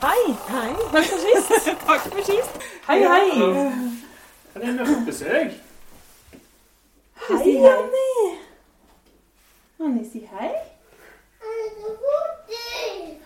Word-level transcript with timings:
Hei. 0.00 0.34
Hei. 0.48 0.74
Takk 0.92 1.04
for 1.04 1.18
sist. 1.18 1.68
Takk 1.86 2.00
for 2.12 2.22
sist. 2.22 2.58
Hei, 2.86 3.00
hei. 3.00 3.28
Ja, 4.54 4.60
det 4.60 4.80
er 4.80 5.04
besøk. 5.06 5.54
Hei, 7.28 7.52
Janni. 7.64 8.10
Janni, 9.80 10.02
si 10.10 10.20
hei. 10.32 10.50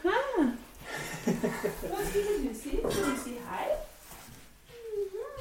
Hæ? 0.04 0.17
Hva 1.26 2.04
skulle 2.06 2.37
du 2.44 2.53
si? 2.54 2.76
Skal 2.76 3.04
du 3.04 3.16
si 3.24 3.34
hei? 3.50 3.66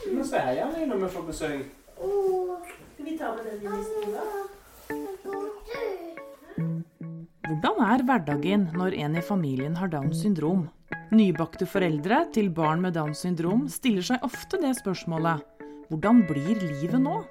Du 0.06 0.10
må 0.18 0.26
si 0.26 0.42
hei 0.48 0.58
Anni, 0.66 0.88
når 0.90 1.04
vi 1.06 1.12
får 1.14 1.28
besøk. 1.30 1.70
Skal 2.00 3.06
vi 3.06 3.18
ta 3.22 3.32
med 3.38 3.44
den 3.52 3.58
i 3.62 3.86
stua? 3.92 4.26
Hvordan 7.50 7.80
er 7.92 8.04
hverdagen 8.10 8.68
når 8.78 8.98
en 9.06 9.16
i 9.16 9.26
familien 9.26 9.78
har 9.78 9.88
Downs 9.94 10.26
syndrom? 10.26 10.68
Nybakte 11.10 11.66
foreldre 11.66 12.20
til 12.36 12.52
barn 12.54 12.84
med 12.84 12.94
Downs 12.94 13.24
syndrom 13.24 13.64
stiller 13.72 14.06
seg 14.06 14.26
ofte 14.28 14.60
det 14.62 14.76
spørsmålet 14.78 15.42
hvordan 15.90 16.20
blir 16.30 16.60
livet 16.62 17.02
nå? 17.02 17.24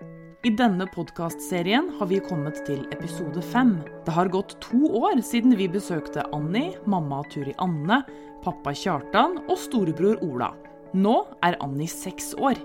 I 0.47 0.51
denne 0.59 0.87
podkastserien 0.91 1.87
har 1.99 2.09
vi 2.11 2.19
kommet 2.23 2.59
til 2.67 2.81
episode 2.95 3.43
fem. 3.53 3.77
Det 4.03 4.15
har 4.17 4.31
gått 4.35 4.57
to 4.65 4.81
år 4.99 5.23
siden 5.23 5.55
vi 5.59 5.69
besøkte 5.71 6.25
Annie, 6.35 6.75
mamma 6.91 7.21
Turi 7.31 7.55
Anne, 7.63 8.01
pappa 8.43 8.75
Kjartan 8.75 9.39
og 9.45 9.55
storebror 9.63 10.19
Ola. 10.27 10.51
Nå 10.99 11.15
er 11.47 11.59
Annie 11.63 11.91
seks 11.91 12.33
år. 12.35 12.59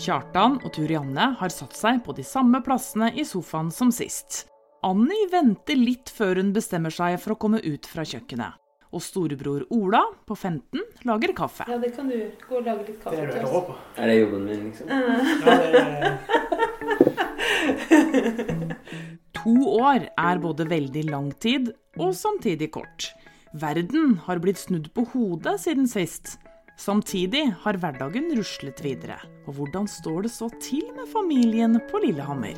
Kjartan 0.00 0.62
og 0.62 0.72
Turi 0.72 0.96
Anne 0.96 1.34
har 1.42 1.52
satt 1.52 1.76
seg 1.76 2.00
på 2.06 2.16
de 2.16 2.24
samme 2.24 2.64
plassene 2.64 3.12
i 3.12 3.28
sofaen 3.28 3.68
som 3.68 3.92
sist. 3.92 4.46
Annie 4.80 5.28
venter 5.32 5.76
litt 5.76 6.08
før 6.08 6.40
hun 6.40 6.56
bestemmer 6.56 6.92
seg 6.92 7.20
for 7.20 7.36
å 7.36 7.40
komme 7.44 7.60
ut 7.60 7.84
fra 7.84 8.08
kjøkkenet. 8.08 8.61
Og 8.92 9.00
storebror 9.00 9.62
Ola 9.72 10.02
på 10.28 10.34
15 10.36 10.80
lager 11.08 11.32
kaffe. 11.36 11.64
Ja, 11.68 11.78
det 11.80 11.94
kan 11.96 12.08
du 12.12 12.18
gå 12.48 12.56
og 12.58 12.64
lage 12.66 12.84
litt 12.90 13.00
kaffe 13.04 13.16
er 13.16 13.26
det 13.30 13.34
til 13.40 13.46
oss. 13.48 13.54
Er 13.96 14.06
det 14.12 14.16
jobben 14.20 14.44
min, 14.44 14.62
liksom? 14.68 14.86
To 19.42 19.54
år 19.74 20.04
er 20.20 20.38
både 20.42 20.66
veldig 20.70 21.02
lang 21.10 21.32
tid 21.42 21.72
og 21.98 22.12
samtidig 22.14 22.68
kort. 22.74 23.08
Verden 23.58 24.14
har 24.26 24.38
blitt 24.40 24.58
snudd 24.60 24.86
på 24.96 25.02
hodet 25.12 25.56
siden 25.64 25.88
sist. 25.90 26.36
Samtidig 26.80 27.44
har 27.64 27.76
hverdagen 27.82 28.30
ruslet 28.38 28.78
videre. 28.84 29.18
Og 29.46 29.52
hvordan 29.58 29.86
står 29.90 30.22
det 30.26 30.32
så 30.34 30.48
til 30.62 30.86
med 30.96 31.06
familien 31.12 31.80
på 31.90 31.96
Lillehammer? 32.04 32.56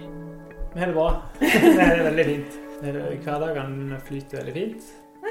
vi 0.75 0.80
har 0.83 0.89
det 0.91 0.95
bra. 0.97 1.11
Det 1.39 1.78
er 1.78 2.03
veldig 2.11 2.25
fint. 2.27 2.53
Er- 2.83 3.14
Hverdagen 3.23 3.75
flyter 4.06 4.36
veldig 4.42 4.55
fint. 4.55 4.83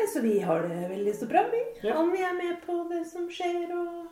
Nei, 0.03 0.09
så 0.11 0.19
vi 0.19 0.39
har 0.39 0.65
det 0.67 0.87
veldig 0.89 1.11
så 1.15 1.25
bra, 1.25 1.45
vi. 1.47 1.59
Ja. 1.87 1.93
Anni 1.95 2.19
er 2.19 2.33
med 2.35 2.57
på 2.65 2.73
det 2.89 3.05
som 3.07 3.29
skjer, 3.31 3.69
og 3.71 4.09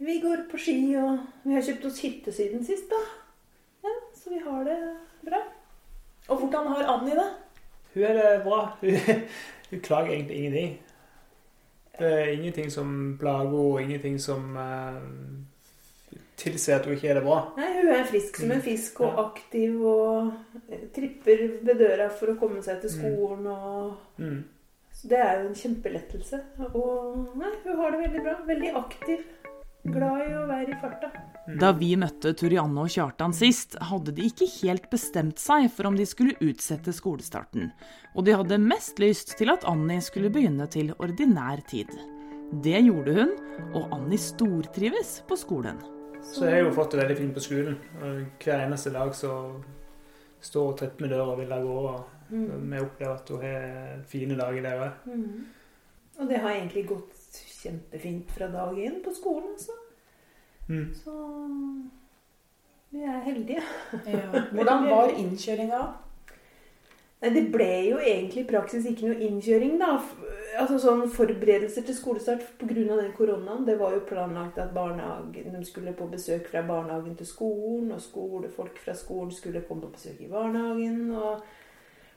vi 0.00 0.14
går 0.22 0.46
på 0.48 0.56
ski, 0.56 0.76
og 0.96 1.26
vi 1.44 1.58
har 1.58 1.66
kjøpt 1.66 1.84
oss 1.90 1.98
hytte 2.00 2.32
siden 2.32 2.64
sist, 2.64 2.88
da. 2.88 3.00
Ja, 3.84 3.92
så 4.16 4.32
vi 4.32 4.38
har 4.40 4.64
det 4.64 4.78
bra. 5.26 5.42
Og 6.32 6.40
hvordan 6.40 6.70
har 6.72 6.88
Anni 6.88 7.18
det? 7.18 7.26
Hun 7.92 8.06
er 8.08 8.16
det 8.16 8.30
bra. 8.46 8.62
Hun, 8.80 8.96
hun 9.74 9.84
klager 9.84 10.14
egentlig 10.14 10.38
ingenting. 10.38 10.72
Det 11.98 12.12
er 12.22 12.32
ingenting 12.38 12.72
som 12.72 12.96
plager 13.20 13.52
henne, 13.52 13.84
ingenting 13.90 14.16
som 14.24 14.56
eh, 14.56 15.00
tilsier 16.40 16.78
at 16.78 16.86
hun 16.88 16.96
ikke 16.96 17.10
er 17.12 17.20
det 17.20 17.24
bra. 17.26 17.40
Nei, 17.58 17.68
hun 17.76 17.92
er 17.94 18.06
frisk 18.08 18.40
som 18.40 18.54
en 18.54 18.64
fisk 18.64 19.02
og 19.06 19.20
aktiv 19.26 19.76
og 19.80 20.32
tripper 20.96 21.44
ved 21.66 21.78
døra 21.82 22.08
for 22.12 22.32
å 22.32 22.38
komme 22.40 22.64
seg 22.64 22.80
til 22.84 22.96
skolen 22.96 23.46
og 23.52 23.98
Mm. 24.20 24.40
Så 25.00 25.08
det 25.08 25.16
er 25.16 25.38
jo 25.40 25.48
en 25.48 25.56
kjempelettelse. 25.56 26.38
Og 26.76 27.36
nei, 27.40 27.52
hun 27.64 27.78
har 27.78 27.94
det 27.94 28.00
veldig 28.02 28.24
bra. 28.26 28.34
Veldig 28.44 28.72
aktiv. 28.76 29.22
Glad 29.80 30.26
i 30.26 30.34
å 30.36 30.42
være 30.44 30.74
i 30.74 30.76
farta. 30.82 31.08
Da 31.60 31.70
vi 31.72 31.94
møtte 31.96 32.34
Turianne 32.36 32.82
og 32.82 32.90
Kjartan 32.92 33.32
sist, 33.32 33.78
hadde 33.80 34.12
de 34.12 34.26
ikke 34.28 34.48
helt 34.58 34.90
bestemt 34.92 35.40
seg 35.40 35.70
for 35.72 35.88
om 35.88 35.96
de 35.96 36.04
skulle 36.04 36.36
utsette 36.44 36.92
skolestarten. 36.92 37.70
Og 38.12 38.26
de 38.26 38.34
hadde 38.36 38.60
mest 38.60 39.00
lyst 39.00 39.38
til 39.40 39.54
at 39.54 39.64
Annie 39.70 40.04
skulle 40.04 40.28
begynne 40.34 40.68
til 40.68 40.92
ordinær 40.98 41.64
tid. 41.70 41.88
Det 42.60 42.82
gjorde 42.84 43.16
hun, 43.22 43.32
og 43.72 43.88
Annie 43.96 44.20
stortrives 44.20 45.22
på 45.30 45.40
skolen. 45.40 45.80
Så 46.22 46.44
jeg 46.46 46.54
har 46.54 46.66
jo 46.66 46.74
fått 46.74 46.94
det 46.94 47.00
veldig 47.02 47.16
fint 47.18 47.34
på 47.34 47.42
skolen. 47.44 47.78
Hver 48.40 48.64
eneste 48.64 48.92
dag 48.94 49.14
så 49.16 49.32
står 50.40 50.66
hun 50.66 50.76
tett 50.80 51.00
med 51.00 51.12
døra 51.12 51.32
og 51.34 51.40
vil 51.40 51.52
av 51.52 51.64
gårde. 51.66 51.94
Mm. 52.30 52.50
Vi 52.72 52.82
opplever 52.84 53.14
at 53.14 53.32
hun 53.32 53.42
har 53.44 54.04
fine 54.08 54.36
dager 54.38 54.62
der 54.66 54.84
òg. 54.84 55.08
Mm. 55.10 55.46
Og 56.20 56.28
det 56.28 56.42
har 56.42 56.50
egentlig 56.52 56.84
gått 56.88 57.40
kjempefint 57.62 58.30
fra 58.36 58.50
dag 58.52 58.76
én 58.78 59.00
på 59.04 59.14
skolen, 59.16 59.54
altså. 59.54 59.72
Mm. 60.68 60.92
Så 60.94 61.14
vi 62.90 63.02
er 63.02 63.24
heldige. 63.24 63.62
Hvordan 64.54 64.86
var 64.90 65.12
innkjøringa? 65.16 65.80
Nei, 67.20 67.30
det 67.34 67.46
ble 67.52 67.72
jo 67.90 67.98
egentlig 68.00 68.44
i 68.44 68.48
praksis 68.48 68.86
ikke 68.88 69.10
noe 69.10 69.26
innkjøring, 69.26 69.76
da. 69.80 69.96
Altså 70.60 70.76
sånn 70.76 71.06
Forberedelser 71.08 71.86
til 71.86 71.96
skolestart 71.96 72.42
pga. 72.60 72.74
den 72.74 73.12
koronaen. 73.16 73.64
Det 73.64 73.78
var 73.80 73.94
jo 73.94 74.04
planlagt 74.04 74.58
at 74.58 74.74
de 74.74 75.64
skulle 75.64 75.94
på 75.96 76.08
besøk 76.10 76.50
fra 76.50 76.62
barnehagen 76.62 77.16
til 77.16 77.26
skolen, 77.26 77.92
og 77.92 78.00
skolefolk 78.00 78.78
fra 78.78 78.94
skolen 78.94 79.32
skulle 79.32 79.62
komme 79.62 79.82
på 79.82 79.94
besøk 79.96 80.20
i 80.20 80.28
barnehagen. 80.28 81.10
Og... 81.16 81.40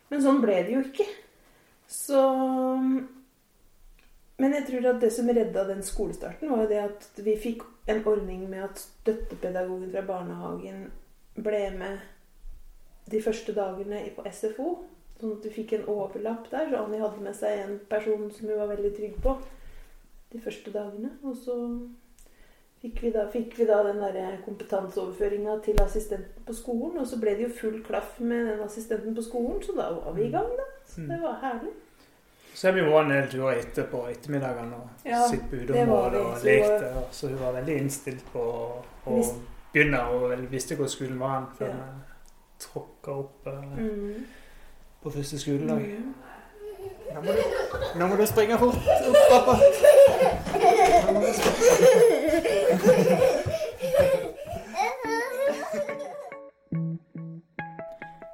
Men 0.09 0.21
sånn 0.21 0.41
ble 0.43 0.59
det 0.67 0.75
jo 0.75 0.83
ikke. 0.83 1.07
Så 1.87 2.19
Men 4.37 4.55
jeg 4.57 4.65
tror 4.67 4.89
at 4.89 5.01
det 5.01 5.11
som 5.13 5.29
redda 5.29 5.63
den 5.67 5.83
skolestarten, 5.83 6.49
var 6.49 6.65
jo 6.65 6.71
det 6.71 6.81
at 6.81 7.21
vi 7.23 7.37
fikk 7.39 7.63
en 7.87 8.01
ordning 8.07 8.49
med 8.49 8.63
at 8.65 8.81
støttepedagogen 8.81 9.91
fra 9.91 10.01
barnehagen 10.07 10.87
ble 11.35 11.61
med 11.77 12.01
de 13.11 13.21
første 13.21 13.53
dagene 13.55 14.01
på 14.15 14.25
SFO. 14.31 14.73
Sånn 15.19 15.35
at 15.37 15.43
du 15.43 15.49
fikk 15.49 15.73
en 15.77 15.85
overlapp 15.87 16.49
der. 16.51 16.69
Så 16.69 16.79
Annie 16.83 16.99
hadde 17.01 17.21
med 17.23 17.35
seg 17.35 17.59
en 17.63 17.79
person 17.89 18.31
som 18.31 18.47
hun 18.49 18.57
var 18.59 18.67
veldig 18.75 18.93
trygg 18.97 19.19
på 19.23 19.37
de 20.33 20.39
første 20.41 20.71
dagene. 20.73 21.11
Og 21.23 21.35
så 21.37 21.55
fikk 22.81 22.99
vi 23.05 23.11
da, 23.15 23.27
fikk 23.31 23.53
vi 23.59 23.65
da 23.69 23.77
den 23.87 24.01
der 24.03 24.37
kompetanseoverføringa 24.45 25.59
til 25.63 25.79
assistenten 25.83 26.43
på 26.47 26.53
skolen. 26.57 26.97
Og 26.99 27.07
så 27.07 27.19
ble 27.21 27.35
det 27.37 27.47
jo 27.47 27.53
full 27.61 27.79
klaff 27.85 28.19
med 28.19 28.49
den 28.51 28.65
assistenten 28.65 29.15
på 29.15 29.23
skolen, 29.23 29.61
så 29.63 29.75
da 29.77 29.91
var 29.95 30.11
vi 30.17 30.25
i 30.27 30.31
gang, 30.33 30.49
da. 30.59 30.65
Så 30.85 31.05
det 31.07 31.21
var 31.21 31.39
herlig. 31.41 31.71
Så 32.53 32.69
vi 32.75 32.81
vært 32.85 33.07
en 33.07 33.09
del 33.15 33.29
turer 33.31 33.55
etter 33.63 33.87
på 33.89 34.03
ettermiddagene 34.11 34.75
og 34.77 35.07
Ja, 35.09 35.23
sittet 35.29 35.49
på 35.49 35.55
det 35.55 35.69
uteområdet 35.71 36.19
og 36.21 36.35
Så 36.37 36.45
lekte. 36.45 36.91
Så 37.11 37.27
hun 37.31 37.39
var 37.39 37.55
veldig 37.55 37.77
innstilt 37.81 38.25
på 38.33 38.43
å 38.43 39.15
Visst. 39.17 39.39
begynne, 39.73 40.01
og 40.13 40.43
visste 40.51 40.75
hvor 40.77 40.85
skolen 40.91 41.17
var 41.19 41.47
før 41.57 41.71
vi 41.71 41.79
Ja. 41.79 41.87
tråkka 42.59 43.11
opp 43.23 43.47
eh, 43.47 43.77
Mm. 43.79 44.25
På 45.03 45.11
første 45.11 45.39
skoledag. 45.39 45.81
Nå 47.13 47.21
må, 47.21 47.31
du, 47.35 47.41
nå 47.99 48.07
må 48.09 48.15
du 48.17 48.25
springe 48.25 48.57
fort 48.57 48.75
opp, 48.79 49.17
pappa. 49.31 49.53
Nå 50.53 51.13
må 51.13 51.21
du. 51.21 51.31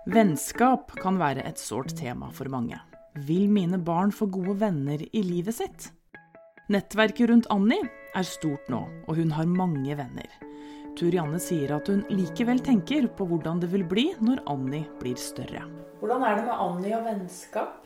Vennskap 0.10 0.96
kan 0.98 1.20
være 1.22 1.44
et 1.46 1.60
sårt 1.62 1.94
tema 2.00 2.32
for 2.34 2.50
mange. 2.50 2.80
Vil 3.28 3.50
mine 3.52 3.78
barn 3.78 4.14
få 4.16 4.26
gode 4.32 4.56
venner 4.62 5.04
i 5.06 5.22
livet 5.26 5.54
sitt? 5.60 5.90
Nettverket 6.74 7.30
rundt 7.30 7.50
Annie 7.54 7.90
er 8.18 8.26
stort 8.26 8.70
nå, 8.74 8.82
og 9.06 9.20
hun 9.20 9.36
har 9.38 9.50
mange 9.50 9.98
venner. 9.98 10.49
Turianne 11.00 11.40
sier 11.40 11.72
at 11.78 11.88
hun 11.88 12.02
likevel 12.12 12.60
tenker 12.60 13.06
på 13.16 13.24
hvordan 13.30 13.62
det 13.62 13.70
vil 13.72 13.86
bli 13.88 14.10
når 14.20 14.42
Annie 14.52 14.84
blir 15.00 15.20
større. 15.20 15.64
Hvordan 16.02 16.24
er 16.28 16.36
det 16.36 16.48
med 16.48 16.64
Anni 16.66 16.92
og 16.96 17.06
vennskap? 17.06 17.86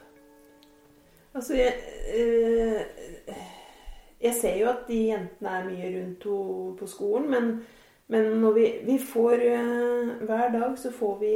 Altså, 1.34 1.54
jeg, 1.58 1.74
øh, 2.18 3.36
jeg 4.22 4.34
ser 4.40 4.58
jo 4.58 4.70
at 4.72 4.88
de 4.88 4.98
jentene 5.12 5.54
er 5.60 5.68
mye 5.68 5.92
rundt 5.94 6.26
henne 6.26 6.78
på 6.80 6.88
skolen, 6.90 7.30
men, 7.30 7.52
men 8.08 8.30
når 8.42 8.56
vi, 8.58 8.66
vi 8.86 8.98
får 9.02 9.46
øh, 9.46 10.24
Hver 10.26 10.52
dag 10.54 10.78
så 10.78 10.92
får 10.92 11.18
vi 11.20 11.34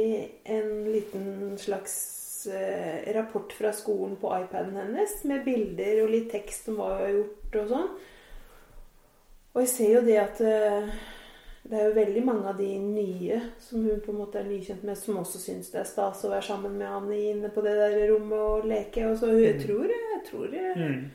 en 0.54 0.72
liten 0.92 1.58
slags 1.58 2.48
øh, 2.50 3.14
rapport 3.18 3.52
fra 3.52 3.72
skolen 3.72 4.16
på 4.16 4.32
iPaden 4.42 4.76
hennes 4.76 5.14
med 5.24 5.44
bilder 5.44 6.02
og 6.02 6.10
litt 6.10 6.30
tekst 6.34 6.70
om 6.72 6.80
hva 6.80 6.90
hun 6.90 7.04
har 7.04 7.14
gjort 7.20 7.60
og 7.62 7.70
sånn. 7.74 7.94
Og 9.54 9.62
jeg 9.62 9.70
ser 9.74 9.94
jo 9.94 10.02
det 10.06 10.18
at 10.22 10.42
det 11.68 11.76
er 11.78 11.88
jo 11.90 11.94
veldig 11.98 12.24
mange 12.24 12.48
av 12.48 12.56
de 12.56 12.68
nye 12.80 13.38
som 13.60 13.82
hun 13.84 14.00
på 14.00 14.12
en 14.14 14.18
måte 14.22 14.38
er 14.40 14.44
nykjent 14.48 14.84
med, 14.88 14.96
som 14.96 15.18
også 15.20 15.38
syns 15.42 15.68
det 15.70 15.80
er 15.82 15.88
stas 15.90 16.22
å 16.24 16.30
være 16.32 16.46
sammen 16.46 16.78
med 16.80 16.88
Annie 16.88 17.34
inne 17.34 17.50
på 17.52 17.60
det 17.66 17.74
der 17.76 17.96
rommet 18.12 18.38
og 18.40 18.64
leke. 18.70 19.04
Og 19.10 19.18
så 19.20 19.26
jeg 19.36 19.56
Mm. 19.58 19.64
tror, 19.66 19.84
jeg 19.88 20.22
tror 20.30 20.48
Mm. 20.76 21.10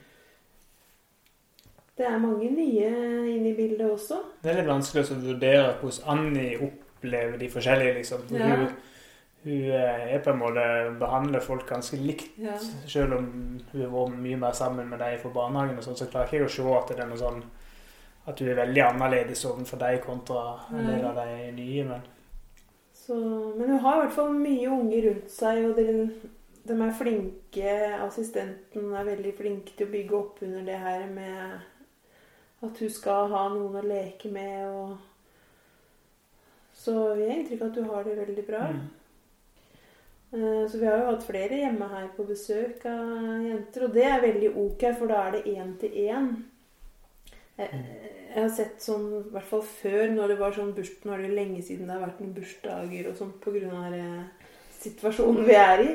det 1.98 2.06
er 2.06 2.18
mange 2.20 2.50
nye 2.52 2.88
inne 3.36 3.50
i 3.52 3.56
bildet 3.58 3.92
også. 3.92 4.18
Det 4.44 4.52
er 4.52 4.62
litt 4.62 4.70
vanskelig 4.72 5.04
å 5.12 5.20
vurdere 5.22 5.76
hvordan 5.82 6.08
Annie 6.18 6.58
opplever 6.58 7.38
de 7.38 7.50
forskjellige, 7.50 7.94
liksom. 8.00 8.24
Ja. 8.34 8.56
Hun, 8.56 8.68
hun 9.44 9.72
er 9.72 10.20
på 10.24 10.32
en 10.34 10.40
måte 10.40 10.66
behandler 11.00 11.42
folk 11.42 11.68
ganske 11.70 11.98
likt. 12.02 12.30
Ja. 12.42 12.58
Selv 12.88 13.14
om 13.20 13.28
hun 13.72 13.82
har 13.82 13.90
vært 13.94 14.18
mye 14.24 14.38
mer 14.38 14.52
sammen 14.58 14.90
med 14.90 15.00
dem 15.00 15.20
fra 15.20 15.30
barnehagen, 15.36 15.78
og 15.78 15.84
sånn, 15.84 15.98
så 16.00 16.10
klarer 16.10 16.26
ikke 16.32 16.40
jeg 16.42 16.50
å 16.50 16.56
se 16.58 16.64
at 16.78 16.88
det 16.94 17.00
er 17.00 17.12
noe 17.12 17.18
sånn 17.22 17.44
at 18.26 18.38
du 18.40 18.46
er 18.50 18.60
veldig 18.62 18.84
annerledes 18.88 19.46
overfor 19.50 19.82
deg 19.84 20.02
kontra 20.06 20.44
en 20.72 20.88
del 20.92 21.06
av 21.10 21.20
de 21.22 21.52
nye. 21.58 21.84
Men 21.92 22.02
Så, 22.94 23.16
men 23.58 23.70
hun 23.70 23.80
har 23.80 23.98
i 23.98 24.02
hvert 24.06 24.16
fall 24.16 24.34
mye 24.38 24.70
unge 24.72 25.02
rundt 25.08 25.32
seg, 25.34 25.60
og 25.68 25.80
de, 25.80 25.86
de 26.70 26.78
er 26.86 26.96
flinke. 27.00 27.74
Assistenten 28.06 28.94
er 28.96 29.10
veldig 29.10 29.34
flink 29.40 29.74
til 29.76 29.88
å 29.88 29.94
bygge 29.98 30.20
opp 30.20 30.42
under 30.48 30.64
det 30.70 30.80
her 30.86 31.08
med 31.12 31.58
at 32.64 32.80
hun 32.80 32.94
skal 32.96 33.28
ha 33.34 33.48
noen 33.52 33.80
å 33.82 33.86
leke 33.88 34.32
med. 34.32 34.68
Og... 34.72 34.98
Så 36.84 36.96
vi 37.16 37.28
har 37.28 37.36
inntrykk 37.38 37.62
av 37.62 37.72
at 37.72 37.80
du 37.80 37.84
har 37.92 38.08
det 38.08 38.20
veldig 38.22 38.46
bra. 38.48 38.66
mm. 38.70 38.88
Eh, 40.34 40.68
Så 40.70 40.78
vi 40.78 40.86
har 40.86 40.98
jo 40.98 41.12
hatt 41.12 41.28
flere 41.28 41.60
hjemme 41.60 41.88
her 41.92 42.08
på 42.16 42.24
besøk 42.26 42.86
av 42.90 43.44
jenter, 43.50 43.86
og 43.86 43.94
det 43.94 44.08
er 44.10 44.24
veldig 44.24 44.50
ok, 44.66 44.88
for 44.98 45.12
da 45.12 45.28
er 45.28 45.38
det 45.38 45.44
én 45.58 45.76
til 45.80 46.00
én. 46.08 46.32
Jeg, 47.58 47.84
jeg 48.34 48.42
har 48.42 48.50
sett 48.50 48.82
sånn, 48.82 49.06
i 49.20 49.34
hvert 49.36 49.50
fall 49.50 49.64
før, 49.68 50.08
når 50.10 50.34
det 50.34 50.40
var 50.40 50.56
sånn 50.56 50.74
burs, 50.74 50.90
nå 51.04 51.14
er 51.14 51.22
det 51.22 51.30
jo 51.30 51.38
lenge 51.38 51.62
siden 51.66 51.90
det 51.90 51.96
har 51.96 52.06
vært 52.08 52.22
noen 52.24 52.36
bursdager 52.38 53.10
og 53.12 53.20
sånt 53.20 53.40
pga. 53.44 53.84
eh, 53.94 54.52
situasjonen 54.84 55.46
vi 55.48 55.58
er 55.58 55.84
i. 55.84 55.90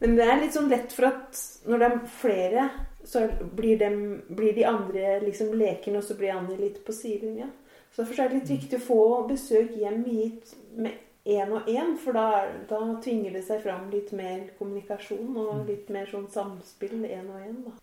Men 0.00 0.16
det 0.18 0.26
er 0.26 0.40
litt 0.40 0.54
sånn 0.56 0.70
lett 0.70 0.92
for 0.94 1.08
at 1.08 1.40
når 1.70 1.80
det 1.80 1.88
er 1.88 1.98
flere, 2.20 2.68
så 3.04 3.24
blir, 3.56 3.78
dem, 3.78 3.98
blir 4.28 4.54
de 4.56 4.64
andre 4.68 5.18
liksom 5.24 5.52
lekende, 5.58 6.00
og 6.00 6.06
så 6.06 6.16
blir 6.18 6.34
andre 6.34 6.58
litt 6.60 6.80
på 6.86 6.94
sidelinja. 6.94 7.50
Så 7.92 8.02
derfor 8.02 8.24
er 8.24 8.30
det 8.30 8.40
litt 8.40 8.54
viktig 8.56 8.80
å 8.80 8.86
få 8.88 9.02
besøk 9.28 9.74
hjem 9.78 10.02
hit 10.08 10.54
med 10.74 10.98
én 11.24 11.52
og 11.56 11.68
én, 11.70 11.94
for 12.00 12.16
da, 12.16 12.44
da 12.68 12.80
tvinger 13.04 13.36
det 13.36 13.44
seg 13.46 13.62
fram 13.64 13.86
litt 13.92 14.10
mer 14.16 14.50
kommunikasjon 14.58 15.36
og 15.40 15.68
litt 15.70 15.88
mer 15.94 16.10
sånn 16.10 16.26
samspill 16.32 17.00
én 17.06 17.30
og 17.30 17.38
én, 17.40 17.60
da. 17.68 17.76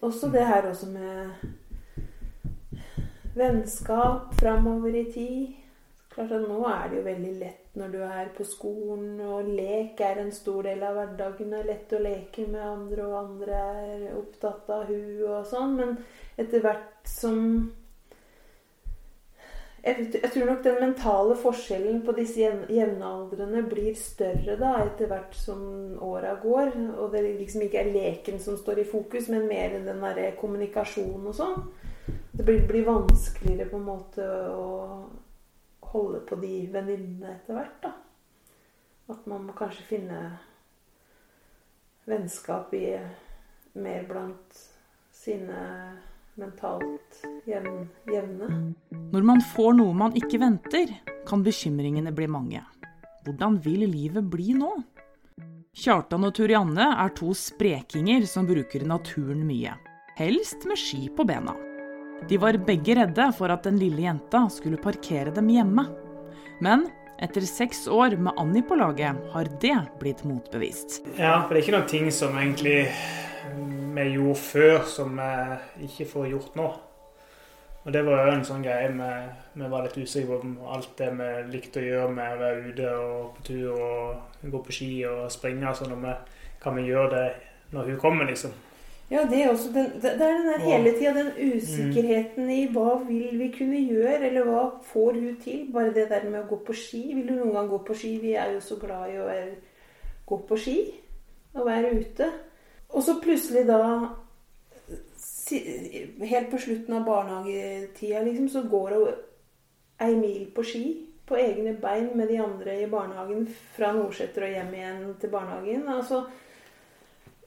Også 0.00 0.28
det 0.32 0.46
her 0.46 0.68
også 0.68 0.86
med 0.92 1.30
vennskap 3.36 4.34
framover 4.40 4.94
i 4.94 5.04
tid. 5.12 5.46
Klart 6.10 6.32
at 6.32 6.44
Nå 6.48 6.62
er 6.64 6.88
det 6.88 6.98
jo 6.98 7.06
veldig 7.06 7.32
lett 7.40 7.76
når 7.76 7.90
du 7.92 7.98
er 8.06 8.28
på 8.36 8.44
skolen, 8.48 9.18
og 9.20 9.48
lek 9.52 10.00
er 10.00 10.22
en 10.22 10.32
stor 10.32 10.64
del 10.64 10.80
av 10.86 10.96
hverdagen. 10.96 11.50
Det 11.52 11.58
er 11.58 11.68
lett 11.68 11.92
å 11.92 12.00
leke 12.00 12.46
med 12.48 12.62
andre, 12.64 13.04
og 13.04 13.18
andre 13.18 13.58
er 13.82 14.06
opptatt 14.16 14.70
av 14.72 14.86
hun 14.88 15.26
og 15.26 15.44
sånn. 15.50 15.74
Men 15.76 15.92
etter 16.40 16.64
hvert 16.64 17.10
som 17.10 17.42
jeg, 19.86 20.06
jeg 20.22 20.30
tror 20.34 20.48
nok 20.50 20.62
den 20.64 20.78
mentale 20.82 21.36
forskjellen 21.38 22.00
på 22.06 22.14
disse 22.16 22.40
jevn- 22.40 22.70
jevnaldrende 22.72 23.62
blir 23.70 23.94
større 23.98 24.56
da, 24.58 24.72
etter 24.82 25.10
hvert 25.10 25.36
som 25.38 25.60
åra 26.02 26.34
går. 26.42 26.72
Og 26.96 27.12
det 27.14 27.22
liksom 27.26 27.66
ikke 27.66 27.84
er 27.84 27.92
leken 27.94 28.40
som 28.42 28.58
står 28.58 28.82
i 28.82 28.88
fokus, 28.88 29.30
men 29.32 29.46
mer 29.50 29.78
den 29.78 30.02
derre 30.02 30.32
kommunikasjonen 30.40 31.30
og 31.30 31.38
sånn. 31.38 31.62
Det 32.36 32.44
blir, 32.44 32.66
blir 32.68 32.88
vanskeligere 32.88 33.70
på 33.70 33.78
en 33.78 33.86
måte 33.86 34.26
å 34.52 34.66
holde 35.92 36.20
på 36.26 36.38
de 36.42 36.66
venninnene 36.72 37.36
etter 37.38 37.56
hvert, 37.56 37.78
da. 37.86 37.94
At 39.14 39.26
man 39.30 39.46
må 39.46 39.54
kanskje 39.56 39.86
finne 39.86 40.20
vennskap 42.06 42.74
i 42.74 42.88
mer 43.78 44.04
blant 44.08 44.60
sine 45.14 45.62
mentalt 46.36 47.22
jevn, 47.48 47.86
jevne. 48.12 48.74
Når 49.12 49.22
man 49.24 49.40
får 49.54 49.76
noe 49.78 49.94
man 49.96 50.16
ikke 50.18 50.40
venter, 50.42 50.92
kan 51.26 51.44
bekymringene 51.44 52.12
bli 52.14 52.28
mange. 52.28 52.60
Hvordan 53.24 53.56
vil 53.64 53.86
livet 53.88 54.28
bli 54.30 54.52
nå? 54.58 54.74
Kjartan 55.76 56.24
og 56.28 56.34
Turianne 56.36 56.90
er 57.02 57.14
to 57.16 57.32
sprekinger 57.36 58.24
som 58.28 58.46
bruker 58.48 58.84
naturen 58.88 59.42
mye. 59.48 59.74
Helst 60.16 60.64
med 60.68 60.80
ski 60.80 61.08
på 61.12 61.26
bena. 61.28 61.56
De 62.28 62.38
var 62.40 62.56
begge 62.68 62.96
redde 62.96 63.26
for 63.36 63.52
at 63.52 63.66
den 63.66 63.80
lille 63.80 64.06
jenta 64.06 64.46
skulle 64.52 64.80
parkere 64.80 65.34
dem 65.36 65.50
hjemme. 65.52 65.84
Men 66.64 66.86
etter 67.20 67.44
seks 67.48 67.84
år 67.88 68.16
med 68.20 68.36
Annie 68.40 68.64
på 68.64 68.76
laget 68.76 69.20
har 69.32 69.52
det 69.60 69.76
blitt 70.00 70.24
motbevist. 70.24 71.02
Ja, 71.16 71.42
for 71.44 71.52
det 71.52 71.60
er 71.60 71.64
ikke 71.64 71.76
noen 71.76 71.92
ting 71.92 72.08
som 72.12 72.36
egentlig 72.40 72.78
vi 73.96 74.10
gjorde 74.14 74.40
før 74.40 74.82
som 74.88 75.16
vi 75.16 75.88
ikke 75.88 76.08
får 76.10 76.28
gjort 76.34 76.58
nå. 76.58 76.68
Og 77.86 77.92
det 77.94 78.02
var 78.02 78.24
jo 78.26 78.30
en 78.34 78.44
sånn 78.44 78.64
greie 78.64 78.88
vi, 78.90 79.66
var 79.70 79.84
litt 79.84 79.98
usikre 80.00 80.40
på 80.40 80.40
om 80.42 80.54
alt 80.74 80.96
det 80.98 81.10
vi 81.14 81.28
likte 81.52 81.78
å 81.78 81.84
gjøre 81.86 82.14
med 82.16 82.32
å 82.34 82.40
være 82.40 82.70
ute 82.72 82.94
og 82.98 83.36
på 83.36 83.44
tur 83.46 83.76
og 83.76 84.48
gå 84.50 84.62
på 84.66 84.74
ski 84.74 84.88
og 85.06 85.28
springe. 85.30 85.74
Så 85.74 85.86
når 85.86 86.00
vi, 86.02 86.14
kan 86.62 86.74
vi 86.74 86.88
gjøre 86.88 87.12
det 87.14 87.26
når 87.76 87.92
hun 87.92 88.00
kommer, 88.02 88.26
liksom. 88.26 88.56
Ja, 89.06 89.22
det 89.30 89.38
er 89.38 89.52
også 89.52 89.70
den, 89.70 89.92
det 90.02 90.10
er 90.16 90.18
den 90.18 90.48
der 90.48 90.64
hele 90.64 90.92
tida 90.98 91.12
den 91.14 91.30
usikkerheten 91.38 92.50
i 92.50 92.64
hva 92.74 92.96
vil 93.06 93.38
vi 93.38 93.52
kunne 93.54 93.78
gjøre, 93.78 94.18
eller 94.32 94.48
hva 94.48 94.64
får 94.82 95.20
hun 95.20 95.36
til? 95.44 95.60
Bare 95.74 95.94
det 95.94 96.08
der 96.10 96.26
med 96.26 96.40
å 96.40 96.48
gå 96.50 96.58
på 96.66 96.74
ski. 96.74 97.04
Vil 97.14 97.30
hun 97.30 97.38
noen 97.44 97.54
gang 97.54 97.70
gå 97.70 97.78
på 97.86 97.94
ski? 97.94 98.16
Vi 98.24 98.34
er 98.34 98.56
jo 98.56 98.64
så 98.66 98.80
glad 98.82 99.14
i 99.14 99.20
å 99.22 99.28
gå 100.26 100.40
på 100.48 100.58
ski 100.58 100.80
og 101.54 101.68
være 101.70 101.94
ute. 101.94 102.32
Og 102.96 103.02
så 103.04 103.18
plutselig 103.22 103.66
da 103.68 103.80
Helt 105.46 106.48
på 106.50 106.58
slutten 106.58 106.94
av 106.96 107.04
barnehagetida, 107.06 108.22
liksom, 108.26 108.48
så 108.50 108.64
går 108.66 108.94
hun 108.96 109.20
ei 110.02 110.16
mil 110.18 110.48
på 110.50 110.64
ski 110.66 110.82
på 111.26 111.38
egne 111.38 111.76
bein 111.82 112.08
med 112.18 112.28
de 112.28 112.40
andre 112.42 112.74
i 112.82 112.88
barnehagen 112.90 113.46
fra 113.76 113.92
Nordseter 113.94 114.42
og 114.42 114.50
hjem 114.56 114.74
igjen 114.74 115.04
til 115.20 115.30
barnehagen. 115.30 115.88
Altså, 115.88 116.24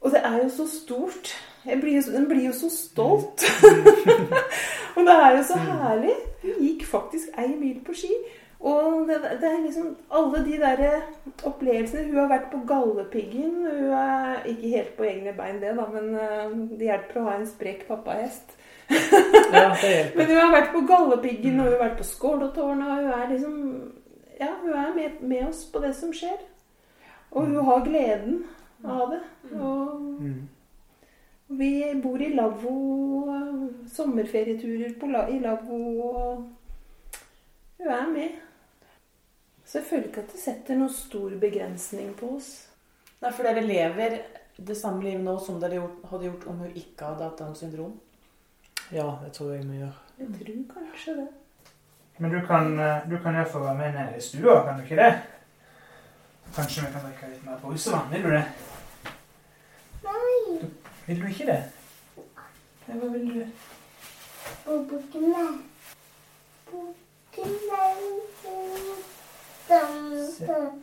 og 0.01 0.11
det 0.11 0.21
er 0.23 0.37
jo 0.43 0.49
så 0.49 0.67
stort. 0.67 1.33
Jeg 1.65 1.81
blir 1.81 1.95
jo, 1.95 2.01
den 2.11 2.27
blir 2.27 2.45
jo 2.45 2.53
så 2.55 2.69
stolt. 2.71 3.43
og 4.95 5.01
det 5.07 5.15
er 5.15 5.37
jo 5.37 5.43
så 5.51 5.59
herlig. 5.59 6.15
Hun 6.41 6.59
gikk 6.59 6.85
faktisk 6.87 7.35
ei 7.37 7.51
mil 7.55 7.79
på 7.85 7.95
ski. 7.99 8.15
Og 8.59 9.07
det, 9.07 9.21
det 9.41 9.47
er 9.47 9.61
liksom 9.63 9.93
alle 10.11 10.41
de 10.43 10.57
der 10.59 11.01
opplevelsene 11.47 12.09
Hun 12.09 12.17
har 12.17 12.27
vært 12.27 12.49
på 12.51 12.59
Galdhøpiggen. 12.67 13.53
Hun 13.63 13.93
er 13.95 14.43
ikke 14.51 14.73
helt 14.73 14.97
på 14.97 15.07
egne 15.07 15.33
bein, 15.37 15.61
det, 15.61 15.77
da, 15.77 15.85
men 15.93 16.09
eh, 16.19 16.57
det 16.75 16.89
hjelper 16.89 17.21
å 17.21 17.27
ha 17.29 17.37
en 17.37 17.47
sprek 17.47 17.87
pappahest. 17.87 18.55
Ja. 19.49 19.71
Men 20.15 20.27
hun 20.27 20.37
har 20.37 20.51
vært 20.53 20.71
på 20.73 20.81
Galdhøpiggen, 20.85 21.59
og 21.59 21.65
hun 21.65 21.73
har 21.73 21.83
vært 21.85 21.97
på 21.97 22.05
Skålotårnet, 22.05 22.89
og 22.89 22.95
hun 23.03 23.11
er 23.15 23.31
liksom 23.31 23.55
Ja, 24.39 24.53
hun 24.61 24.73
er 24.73 24.93
med, 24.95 25.21
med 25.21 25.47
oss 25.47 25.65
på 25.71 25.81
det 25.83 25.95
som 25.95 26.11
skjer. 26.15 26.37
Og 27.31 27.45
hun 27.45 27.65
har 27.65 27.85
gleden 27.85 28.43
av 28.83 29.11
det. 29.13 29.21
Og 29.59 31.57
vi 31.59 31.71
bor 32.03 32.21
i 32.21 32.29
lavvo, 32.33 32.75
sommerferieturer 33.95 34.93
på 34.99 35.09
i 35.09 35.39
lavvo, 35.43 35.81
og 36.11 36.45
hun 37.79 37.87
er 37.87 38.07
med. 38.13 38.48
Så 39.69 39.77
jeg 39.77 39.85
føler 39.85 40.07
ikke 40.09 40.21
at 40.25 40.31
det 40.33 40.39
setter 40.41 40.77
noen 40.79 40.89
stor 40.89 41.33
begrensning 41.37 42.15
på 42.17 42.31
oss. 42.39 42.47
Nei, 43.21 43.29
for 43.29 43.45
dere 43.45 43.61
lever 43.61 44.15
det 44.57 44.77
samme 44.77 45.03
livet 45.05 45.21
nå 45.21 45.35
som 45.45 45.59
dere 45.61 45.83
hadde 46.09 46.25
gjort 46.25 46.47
om 46.49 46.63
hun 46.63 46.71
ikke 46.73 47.05
hadde 47.05 47.27
hatt 47.27 47.37
Downs 47.37 47.61
syndrom? 47.61 47.91
Ja, 48.89 49.05
det 49.21 49.29
tror 49.35 49.51
jeg 49.53 49.67
vi 49.69 49.77
gjør. 49.83 49.99
Jeg 50.17 50.31
tror 50.39 50.63
kanskje 50.73 51.13
det. 51.19 51.27
Men 52.17 52.33
du 52.33 52.39
kan, 52.47 52.79
eh, 52.79 53.05
du 53.11 53.17
kan 53.23 53.35
iallfall 53.37 53.61
være 53.67 53.77
med 53.77 53.93
ned 53.93 54.17
i 54.17 54.21
stua, 54.21 54.55
kan 54.65 54.79
du 54.79 54.83
ikke 54.83 54.97
det? 55.03 55.13
Kanskje 56.55 56.87
vi 56.87 56.91
kan 56.95 57.05
drikke 57.05 57.29
litt 57.29 57.45
mer 57.45 57.61
brusevann? 57.61 58.09
Vil 58.11 58.23
du 58.23 58.29
det? 58.33 58.45
Nei. 60.03 60.69
Vil 61.05 61.21
du 61.21 61.27
ikke 61.29 61.45
det? 61.51 61.61
Nei, 62.87 62.97
hva 62.97 63.13
vil 63.13 63.29
du? 63.37 63.45
Bukkene. 64.65 65.45
Bukkene. 66.73 67.79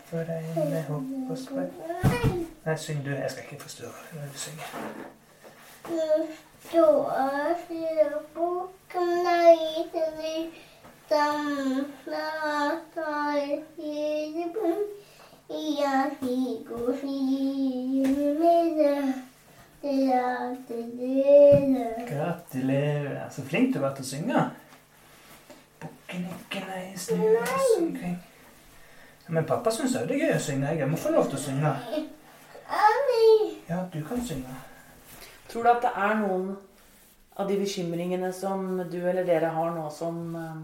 For 0.07 0.23
deg 0.29 0.43
med 0.57 0.83
hopp 0.91 1.31
og 1.31 1.39
sprett. 1.39 1.79
Nei. 2.05 2.47
Nei, 2.67 2.77
syng 2.79 3.05
du. 3.05 3.11
Jeg 3.11 3.31
skal 3.31 3.43
ikke 3.49 3.63
forstyrre. 3.63 4.05
når 4.13 4.33
du 4.33 4.39
synger. 4.39 4.65
Tar. 4.73 5.17
Gratulerer. 20.67 22.07
Gratulerer. 22.09 23.31
Så 23.31 23.43
flink 23.43 23.75
du 23.75 23.79
har 23.79 23.89
vært 23.89 24.01
til 24.01 24.07
å 24.07 24.11
synge. 24.11 24.45
Bukkenikkene 25.83 26.81
i 26.89 26.99
snøen 26.99 27.37
omkring. 27.79 28.17
Men 29.29 29.47
pappa 29.47 29.71
syns 29.75 29.97
òg 29.99 30.07
det 30.09 30.17
er 30.17 30.21
gøy 30.29 30.35
å 30.37 30.43
synge. 30.43 30.75
Jeg 30.79 30.89
må 30.91 30.97
få 31.01 31.11
lov 31.15 31.29
til 31.31 31.39
å 31.39 31.43
synge. 31.43 31.73
Ja, 33.67 33.81
du 33.93 33.99
kan 34.07 34.21
synge. 34.23 34.55
Tror 35.51 35.67
du 35.67 35.71
at 35.71 35.83
det 35.83 35.93
er 35.99 36.15
noen 36.21 36.53
av 37.37 37.49
de 37.51 37.57
bekymringene 37.61 38.31
som 38.35 38.83
du 38.91 38.99
eller 39.03 39.27
dere 39.27 39.51
har 39.55 39.71
nå, 39.75 39.89
som 39.93 40.37
eh, 40.39 40.61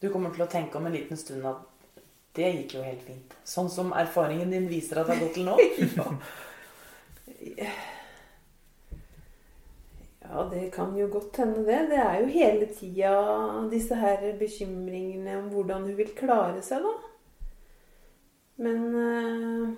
du 0.00 0.08
kommer 0.12 0.30
til 0.34 0.44
å 0.46 0.50
tenke 0.50 0.78
om 0.78 0.86
en 0.88 0.94
liten 0.94 1.18
stund 1.20 1.46
at 1.48 1.70
Det 2.34 2.48
gikk 2.50 2.72
jo 2.74 2.80
helt 2.82 3.02
fint. 3.06 3.34
Sånn 3.46 3.68
som 3.70 3.92
erfaringen 3.94 4.50
din 4.50 4.64
viser 4.66 4.98
at 4.98 5.06
det 5.06 5.14
har 5.14 5.22
gått 5.22 5.36
til 5.36 5.46
nå. 5.46 5.54
Ja, 10.24 10.42
det 10.50 10.72
kan 10.74 10.96
jo 10.98 11.06
godt 11.12 11.36
hende, 11.38 11.62
det. 11.62 11.78
Det 11.92 12.00
er 12.00 12.16
jo 12.18 12.26
hele 12.32 12.66
tida 12.74 13.12
disse 13.70 13.94
her 13.94 14.24
bekymringene 14.40 15.36
om 15.38 15.46
hvordan 15.52 15.84
hun 15.86 15.96
vil 15.98 16.10
klare 16.16 16.62
seg, 16.64 16.82
da. 16.82 17.13
Men 18.56 18.80
eh, 19.00 19.74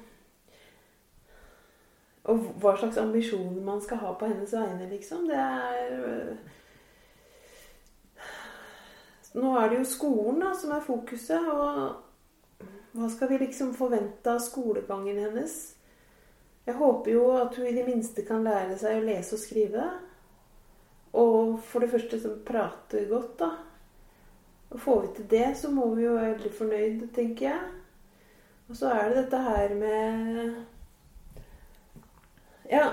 Og 2.27 2.47
hva 2.59 2.73
slags 2.75 2.99
ambisjoner 2.99 3.63
man 3.63 3.81
skal 3.83 4.01
ha 4.03 4.13
på 4.19 4.27
hennes 4.27 4.53
vegne, 4.53 4.89
liksom. 4.91 5.29
Det 5.31 5.39
er 5.39 5.93
eh, 6.11 6.37
Nå 9.37 9.53
er 9.61 9.69
det 9.71 9.79
jo 9.79 9.87
skolen 9.89 10.41
da, 10.41 10.55
som 10.57 10.73
er 10.73 10.85
fokuset, 10.85 11.45
og 11.53 12.67
hva 12.97 13.09
skal 13.13 13.29
vi 13.29 13.39
liksom 13.43 13.75
forvente 13.77 14.33
av 14.33 14.41
skolegangen 14.41 15.19
hennes? 15.21 15.57
Jeg 16.67 16.79
håper 16.81 17.13
jo 17.13 17.27
at 17.37 17.59
hun 17.61 17.69
i 17.69 17.75
det 17.77 17.85
minste 17.87 18.25
kan 18.27 18.47
lære 18.47 18.79
seg 18.81 18.97
å 18.97 19.05
lese 19.05 19.37
og 19.37 19.43
skrive. 19.43 19.85
Og 21.21 21.59
for 21.69 21.85
det 21.85 21.93
første 21.93 22.19
som 22.23 22.41
prater 22.49 23.05
godt, 23.13 23.37
da. 23.45 23.51
Og 24.73 24.81
får 24.83 25.03
vi 25.03 25.13
til 25.19 25.29
det, 25.31 25.51
så 25.61 25.71
må 25.71 25.93
vi 25.95 26.09
jo 26.09 26.17
være 26.17 26.33
veldig 26.33 26.55
fornøyd, 26.57 27.05
tenker 27.15 27.51
jeg. 27.51 27.61
Og 28.69 28.77
så 28.77 28.91
er 28.91 29.09
det 29.09 29.17
dette 29.25 29.43
her 29.43 29.75
med 29.75 30.55
Ja. 32.71 32.89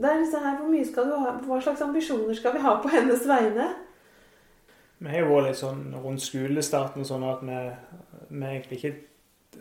Det 0.00 0.08
er 0.08 0.18
disse 0.18 0.38
her, 0.38 0.56
Hvor 0.56 0.68
mye 0.68 0.86
skal 0.86 1.10
du 1.10 1.16
ha, 1.20 1.34
hva 1.44 1.60
slags 1.60 1.80
ambisjoner 1.84 2.34
skal 2.34 2.54
vi 2.54 2.62
ha 2.64 2.74
på 2.82 2.88
hennes 2.88 3.26
vegne? 3.28 3.66
Vi 4.98 5.08
har 5.08 5.18
jo 5.18 5.28
vært 5.34 5.46
litt 5.50 5.60
sånn 5.60 5.94
rundt 5.96 6.22
skolestarten 6.22 7.04
sånn 7.04 7.24
at 7.24 7.42
vi, 7.44 7.58
vi 8.28 8.46
egentlig 8.46 8.78
ikke 8.78 9.09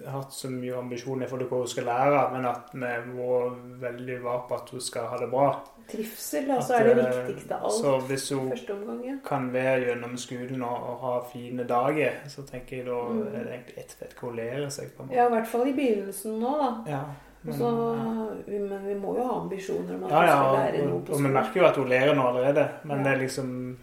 hatt 0.08 0.34
så 0.34 0.50
mye 0.50 0.78
ambisjoner 0.78 1.28
for 1.28 1.38
hva 1.38 1.58
hun 1.64 1.68
skal 1.68 1.84
lære, 1.86 2.22
men 2.34 2.46
at 2.46 2.70
vi 2.74 2.80
var 3.18 3.50
veldig 3.82 4.22
var 4.24 4.46
på 4.50 4.56
at 4.56 4.70
hun 4.70 4.82
skal 4.82 5.08
ha 5.08 5.18
det 5.18 5.30
bra. 5.32 5.50
Trivsel 5.90 6.52
altså, 6.52 6.74
At, 6.76 6.82
er 6.86 6.96
det 6.96 7.06
eh, 7.08 7.28
viktigste 7.28 7.56
av 7.56 7.64
alt. 7.66 7.74
Så 7.74 8.00
hvis 8.08 8.30
hun 8.30 8.52
omgang, 8.76 9.06
ja. 9.06 9.16
kan 9.26 9.54
være 9.54 9.88
gjennom 9.88 10.18
skolen 10.18 10.62
og, 10.62 10.84
og 10.90 11.00
ha 11.06 11.14
fine 11.32 11.64
dager, 11.68 12.12
så 12.28 12.44
tenker 12.46 12.78
jeg 12.78 12.86
da 12.86 13.00
Mm. 13.10 13.24
er 13.28 13.44
det 13.44 13.52
egentlig 13.54 13.78
ett 13.78 13.92
fett 14.00 14.14
hva 14.20 14.28
hun 14.30 14.36
lærer 14.38 14.70
seg. 14.70 14.92
på 14.96 15.02
en 15.04 15.08
måte. 15.10 15.16
Ja, 15.18 15.26
i 15.26 15.30
hvert 15.34 15.48
fall 15.48 15.68
i 15.68 15.74
begynnelsen 15.74 16.40
nå, 16.40 16.52
da. 16.62 16.70
Ja, 16.92 17.02
men, 17.44 17.54
så, 17.58 17.70
ja. 17.96 18.28
vi- 18.48 18.60
men 18.70 18.86
vi 18.88 18.94
må 18.96 19.16
jo 19.18 19.24
ha 19.24 19.40
ambisjoner 19.42 19.96
om 19.96 20.04
at 20.04 20.12
ja, 20.12 20.20
vi 20.22 20.28
hun 20.28 20.38
skal 20.38 20.58
lære 20.60 20.86
noe 20.90 21.00
på 21.00 21.06
skolen. 21.06 21.26
og 21.26 21.30
vi 21.30 21.34
merker 21.34 21.62
jo 21.62 21.66
at 21.68 21.76
hun 21.78 21.88
lærer 21.90 22.16
noe 22.16 22.28
allerede, 22.28 22.70
men 22.84 22.98
Ja. 22.98 23.04
det 23.04 23.14
er 23.14 23.22
liksom 23.26 23.78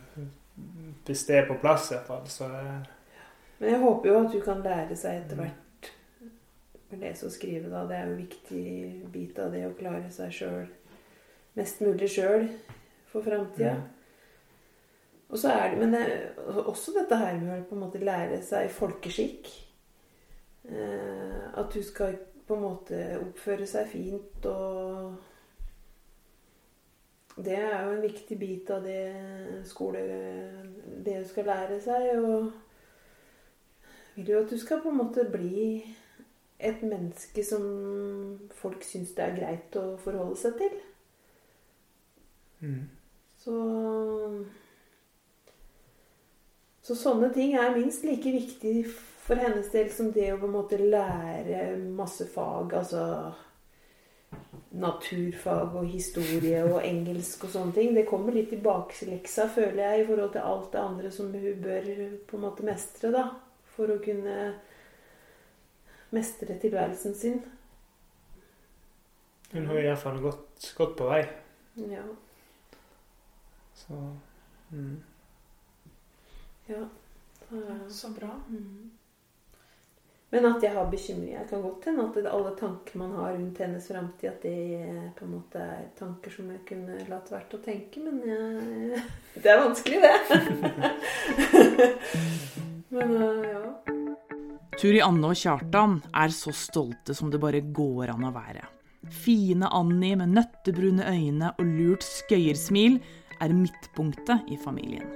Hvis 1.06 1.26
det 1.26 1.36
er 1.38 1.46
på 1.46 1.54
plass, 1.60 1.90
i 1.90 1.94
hvert 1.94 2.06
fall, 2.06 2.22
så 2.26 2.44
Men 3.60 3.70
jeg 3.70 3.78
håper 3.80 4.08
jo 4.08 4.18
at 4.26 4.32
du 4.32 4.40
kan 4.40 4.62
lære 4.62 4.96
seg 4.96 5.22
etter 5.24 5.36
Mm. 5.36 5.42
hvert 5.42 5.54
å 6.92 7.00
lese 7.00 7.26
og 7.26 7.34
skrive. 7.34 7.70
da. 7.70 7.84
Det 7.86 7.96
er 7.96 8.06
jo 8.06 8.14
en 8.14 8.22
viktig 8.22 8.64
bit 9.12 9.38
av 9.42 9.52
det 9.52 9.66
å 9.66 9.74
klare 9.78 10.10
seg 10.14 10.32
sjøl. 10.32 10.66
Mest 11.56 11.80
mulig 11.80 12.08
sjøl 12.12 12.48
for 13.10 13.24
framtida. 13.24 13.76
Og 15.28 15.38
så 15.38 15.50
er 15.50 15.70
det, 15.70 15.78
Men 15.78 15.92
det 15.92 16.04
også 16.46 16.92
dette 16.94 17.16
her 17.16 17.38
med 17.40 17.60
å 17.60 17.64
på 17.66 17.74
en 17.74 17.82
måte 17.86 17.98
lære 18.02 18.42
seg 18.42 18.70
folkeskikk. 18.70 19.48
Eh, 20.68 21.58
at 21.58 21.72
du 21.74 21.82
skal 21.82 22.18
på 22.46 22.54
en 22.54 22.62
måte 22.62 23.18
oppføre 23.20 23.66
seg 23.66 23.88
fint 23.90 24.46
og 24.50 25.16
Det 27.36 27.52
er 27.52 27.82
jo 27.84 27.90
en 27.92 28.02
viktig 28.02 28.38
bit 28.40 28.70
av 28.70 28.82
det 28.82 29.60
skole 29.68 30.00
Det 31.04 31.18
du 31.20 31.28
skal 31.28 31.44
lære 31.44 31.80
seg. 31.84 32.06
Og 32.16 32.52
vil 34.14 34.30
jo 34.32 34.40
at 34.40 34.50
du 34.50 34.58
skal 34.58 34.80
på 34.80 34.88
en 34.88 34.96
måte 35.02 35.26
bli 35.30 35.84
et 36.58 36.82
menneske 36.82 37.44
som 37.44 37.64
folk 38.60 38.84
syns 38.84 39.12
det 39.16 39.24
er 39.24 39.34
greit 39.36 39.76
å 39.76 39.96
forholde 40.00 40.36
seg 40.40 40.56
til. 40.60 40.78
mm. 42.60 42.84
Så 43.44 43.56
Så 46.86 46.94
sånne 46.94 47.32
ting 47.34 47.56
er 47.58 47.74
minst 47.74 48.04
like 48.06 48.30
viktig 48.30 48.86
for 49.26 49.34
hennes 49.42 49.68
del 49.72 49.90
som 49.90 50.12
det 50.14 50.28
å 50.32 50.38
på 50.38 50.46
en 50.46 50.54
måte 50.54 50.78
lære 50.78 51.76
masse 51.98 52.28
fag. 52.30 52.76
Altså 52.78 53.32
naturfag 54.76 55.74
og 55.80 55.88
historie 55.88 56.60
og 56.66 56.84
engelsk 56.84 57.46
og 57.46 57.52
sånne 57.54 57.74
ting. 57.74 57.94
Det 57.96 58.06
kommer 58.08 58.34
litt 58.36 58.52
i 58.54 58.60
bakleksa, 58.62 59.48
føler 59.54 59.82
jeg, 59.82 60.02
i 60.02 60.06
forhold 60.06 60.32
til 60.34 60.46
alt 60.52 60.72
det 60.72 60.82
andre 60.82 61.12
som 61.14 61.32
hun 61.34 61.60
bør 61.62 61.90
på 62.28 62.38
en 62.38 62.44
måte 62.44 62.66
mestre, 62.66 63.12
da. 63.14 63.28
For 63.76 63.92
å 63.92 64.00
kunne 64.04 64.36
mestre 66.10 66.58
tilværelsen 66.62 67.14
sin. 67.14 67.40
Hun 69.52 69.66
har 69.66 69.78
i 69.78 69.86
hvert 69.86 69.98
fall 70.02 70.20
gått, 70.20 70.72
gått 70.76 70.96
på 70.98 71.08
vei. 71.10 71.22
Ja. 71.76 72.02
Så 73.74 73.94
mm. 74.72 74.96
ja. 76.68 76.84
Så- 77.48 77.88
Så 77.88 78.08
bra. 78.10 78.30
Mm. 78.50 78.90
Men 80.30 80.44
at 80.46 80.62
jeg 80.62 80.72
har 80.74 80.88
bekymringer 80.90 81.38
Jeg 81.38 81.48
kan 81.48 81.62
godt 81.62 81.84
hende 81.84 82.02
at 82.08 82.26
alle 82.26 82.50
tanker 82.58 82.98
man 82.98 83.12
har 83.14 83.32
rundt 83.36 83.58
hennes 83.58 83.86
framtid, 83.88 84.28
at 84.28 84.42
det 84.42 85.12
på 85.16 85.24
en 85.24 85.30
måte 85.30 85.58
er 85.62 85.84
tanker 85.98 86.30
som 86.30 86.50
jeg 86.50 86.64
kunne 86.66 86.98
latt 87.08 87.30
vært 87.30 87.54
å 87.54 87.60
tenke. 87.62 88.00
Men 88.02 88.18
jeg, 88.26 89.02
det 89.42 89.52
er 89.52 89.62
vanskelig, 89.62 90.02
det. 90.02 90.16
men 92.96 93.14
øh, 93.22 93.46
ja. 93.46 93.62
Turi 94.76 94.98
Anne 95.00 95.30
og 95.30 95.38
Kjartan 95.40 95.94
er 96.12 96.32
så 96.36 96.52
stolte 96.52 97.14
som 97.16 97.30
det 97.32 97.38
bare 97.40 97.62
går 97.64 98.10
an 98.12 98.26
å 98.28 98.32
være. 98.34 98.60
Fine 99.08 99.70
Annie 99.72 100.18
med 100.20 100.34
nøttebrune 100.36 101.06
øyne 101.08 101.54
og 101.56 101.70
lurt 101.78 102.04
skøyersmil 102.04 102.98
er 103.40 103.54
midtpunktet 103.56 104.50
i 104.52 104.58
familien. 104.60 105.06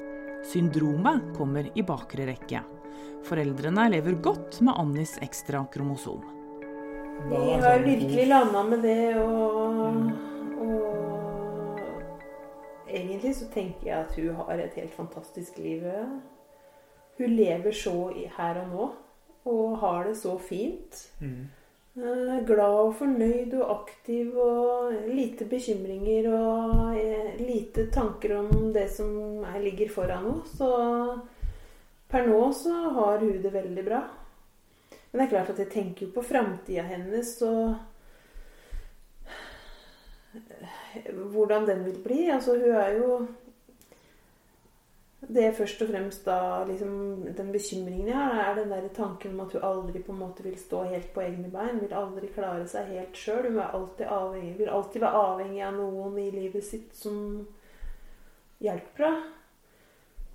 Syndromet 0.49 1.27
kommer 1.37 1.69
i 1.77 1.85
bakre 1.85 2.25
rekke. 2.31 2.63
Foreldrene 3.29 3.85
lever 3.93 4.17
godt 4.25 4.63
med 4.65 4.81
Annies 4.81 5.19
ekstra 5.21 5.61
kromosom. 5.75 6.25
Vi 7.29 7.43
har 7.61 7.85
virkelig 7.85 8.27
landa 8.31 8.65
med 8.65 8.83
det, 8.89 9.13
og, 9.21 10.09
og 10.65 11.11
Egentlig 12.89 13.37
så 13.37 13.53
tenker 13.53 13.87
jeg 13.91 13.99
at 14.07 14.17
hun 14.17 14.41
har 14.41 14.65
et 14.65 14.81
helt 14.81 14.97
fantastisk 14.97 15.61
liv. 15.61 15.85
Hun 17.21 17.37
lever 17.37 17.77
så 17.77 18.09
her 18.09 18.65
og 18.65 18.73
nå, 18.73 18.91
og 19.49 19.79
har 19.79 20.05
det 20.05 20.15
så 20.21 20.39
fint. 20.39 21.01
Mm. 21.21 21.49
Eh, 22.01 22.47
Glad 22.47 22.77
og 22.81 22.95
fornøyd 23.01 23.55
og 23.59 23.71
aktiv 23.75 24.37
og 24.39 24.93
lite 25.11 25.45
bekymringer 25.51 26.29
og 26.31 26.95
eh, 27.01 27.35
lite 27.41 27.89
tanker 27.91 28.37
om 28.39 28.71
det 28.73 28.87
som 28.95 29.43
er, 29.43 29.59
ligger 29.65 29.91
foran 29.91 30.29
henne. 30.29 30.47
Så 30.47 30.71
per 32.11 32.27
nå 32.27 32.53
så 32.55 32.75
har 32.97 33.19
hun 33.19 33.43
det 33.43 33.53
veldig 33.53 33.85
bra. 33.85 34.01
Men 35.11 35.19
det 35.19 35.27
er 35.27 35.33
klart 35.35 35.51
at 35.51 35.59
jeg 35.65 35.73
tenker 35.73 36.07
jo 36.07 36.15
på 36.15 36.23
framtida 36.23 36.87
hennes 36.87 37.35
og 37.43 37.75
eh, 40.39 41.13
hvordan 41.35 41.67
den 41.67 41.85
vil 41.89 41.99
bli. 42.05 42.23
Altså 42.31 42.55
hun 42.55 42.77
er 42.79 42.99
jo 43.01 43.21
det 45.29 45.43
er 45.45 45.53
først 45.53 45.83
og 45.85 45.91
fremst 45.91 46.25
da 46.25 46.65
liksom, 46.65 46.93
Den 47.37 47.51
bekymringen 47.53 48.09
jeg 48.09 48.17
har, 48.17 48.39
er 48.41 48.55
den 48.57 48.71
der 48.73 48.89
tanken 48.97 49.35
om 49.35 49.41
at 49.45 49.53
hun 49.53 49.67
aldri 49.69 50.01
på 50.03 50.13
en 50.13 50.23
måte 50.23 50.43
vil 50.43 50.57
stå 50.59 50.85
helt 50.89 51.13
på 51.15 51.21
egne 51.21 51.51
bein. 51.53 51.81
Vil 51.81 51.93
aldri 51.95 52.31
klare 52.33 52.65
seg 52.69 52.89
helt 52.95 53.17
sjøl. 53.17 53.51
Hun 53.51 53.61
er 53.61 53.77
alltid 53.77 54.07
avhengig, 54.07 54.55
vil 54.59 54.73
alltid 54.73 55.05
være 55.05 55.21
avhengig 55.27 55.63
av 55.67 55.77
noen 55.77 56.17
i 56.19 56.31
livet 56.33 56.65
sitt 56.65 56.97
som 56.97 57.21
hjelper 58.65 59.07
henne. 59.11 59.37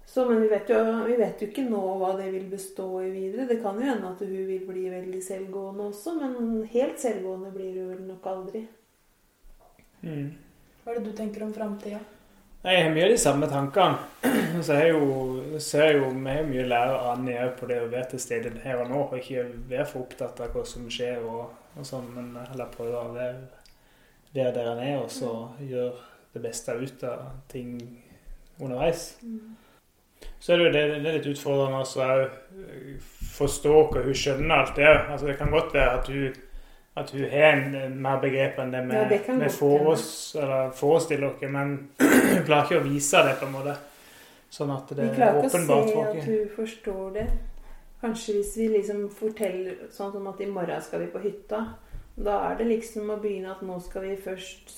Så, 0.06 0.22
men 0.30 0.38
vi 0.42 0.48
vet, 0.48 0.70
jo, 0.70 0.82
vi 1.10 1.16
vet 1.18 1.40
jo 1.42 1.48
ikke 1.50 1.64
nå 1.66 1.80
hva 1.98 2.12
det 2.20 2.28
vil 2.30 2.46
bestå 2.48 2.86
i 3.02 3.10
videre. 3.10 3.48
Det 3.50 3.58
kan 3.64 3.80
jo 3.82 3.88
hende 3.90 4.12
at 4.14 4.22
hun 4.22 4.36
vil 4.48 4.62
bli 4.68 4.84
veldig 4.94 5.22
selvgående 5.26 5.88
også, 5.90 6.14
men 6.22 6.60
helt 6.72 7.02
selvgående 7.02 7.50
blir 7.56 7.80
hun 7.80 7.90
vel 7.90 8.04
nok 8.12 8.28
aldri. 8.30 8.62
Mm. 10.06 10.30
Hva 10.84 10.94
er 10.94 11.00
det 11.00 11.10
du 11.10 11.18
tenker 11.18 11.44
om 11.48 11.56
framtida? 11.58 12.04
Jeg 12.66 12.82
har 12.82 12.94
mye 12.96 13.04
av 13.06 13.12
de 13.14 13.18
samme 13.22 13.48
tankene. 13.50 13.98
Så 14.66 14.78
jeg 14.80 14.94
jo, 14.96 15.58
ser 15.62 16.00
jo 16.00 16.08
vi 16.10 16.32
har 16.34 16.48
mye 16.48 16.64
å 16.64 16.70
lære 16.72 16.96
av 16.96 17.10
Annie 17.12 17.44
òg 17.44 17.52
på 17.60 17.68
det 17.70 17.78
å 17.84 17.92
være 17.92 18.08
til 18.16 18.24
stede 18.24 18.54
her 18.64 18.80
og 18.82 18.90
nå. 18.90 19.04
Og 19.04 19.20
ikke 19.20 19.44
være 19.70 19.86
for 19.92 20.06
opptatt 20.08 20.42
av 20.42 20.50
hva 20.56 20.64
som 20.66 20.88
skjer 20.90 21.22
og, 21.22 21.52
og 21.78 21.86
sånn, 21.86 22.08
men 22.16 22.32
heller 22.40 22.72
prøve 22.74 23.04
å 23.04 23.12
være, 23.14 23.44
være 24.34 24.56
der 24.58 24.72
han 24.72 24.82
er, 24.82 24.96
og 25.04 25.14
så 25.14 25.30
gjøre 25.62 25.92
det 26.34 26.42
beste 26.42 26.74
ut 26.74 27.06
av 27.06 27.28
ting 27.54 27.78
underveis. 28.58 29.12
Så 30.42 30.56
er 30.56 30.58
det 30.58 30.66
jo 30.66 30.74
det, 30.74 30.84
det 31.04 31.12
er 31.12 31.20
litt 31.20 31.30
utfordrende 31.36 31.84
også 31.86 32.02
å 32.02 32.26
forstå 33.36 33.76
hva 33.92 34.08
hun 34.08 34.18
skjønner 34.18 34.58
alt 34.58 34.76
det. 34.82 34.90
Altså, 34.90 35.30
det 35.30 35.38
kan 35.38 35.54
godt 35.54 35.74
være 35.78 36.00
at 36.00 36.10
hun, 36.10 36.42
at 36.96 37.12
hun 37.12 37.26
har 37.32 37.50
en, 37.54 37.76
en 37.76 37.98
mer 38.02 38.22
begrep 38.24 38.60
enn 38.64 38.72
det 38.72 38.84
vi, 38.86 38.96
Ja, 38.96 39.04
det 39.10 39.22
vi 39.28 39.50
godt 39.60 39.90
oss, 39.94 40.08
eller 40.40 40.70
forestiller 40.76 41.34
oss, 41.34 41.44
men 41.52 41.74
hun 42.00 42.46
klarer 42.48 42.70
ikke 42.70 42.80
å 42.80 42.86
vise 42.86 43.24
det 43.28 43.36
på 43.42 43.50
en 43.50 43.58
måte. 43.58 43.76
Sånn 44.56 44.72
at 44.72 44.94
det 44.96 45.10
er 45.12 45.42
åpenbart 45.42 45.92
folk. 45.92 45.92
Vi 45.92 45.92
er 45.92 46.00
klarer 46.00 46.16
ikke 46.16 46.16
å 46.16 46.22
se 46.22 46.22
at 46.22 46.30
hun 46.30 46.56
forstår 46.56 47.12
det. 47.18 47.28
Kanskje 48.06 48.38
hvis 48.38 48.54
vi 48.60 48.70
liksom 48.72 49.06
forteller 49.12 49.88
sånn 49.92 50.14
som 50.14 50.28
at 50.32 50.42
i 50.44 50.48
morgen 50.48 50.84
skal 50.86 51.04
vi 51.04 51.12
på 51.12 51.24
hytta. 51.24 51.62
Da 52.16 52.36
er 52.50 52.60
det 52.62 52.70
liksom 52.70 53.10
å 53.12 53.20
begynne 53.20 53.52
at 53.52 53.64
nå 53.66 53.76
skal 53.84 54.06
vi 54.06 54.16
først 54.16 54.76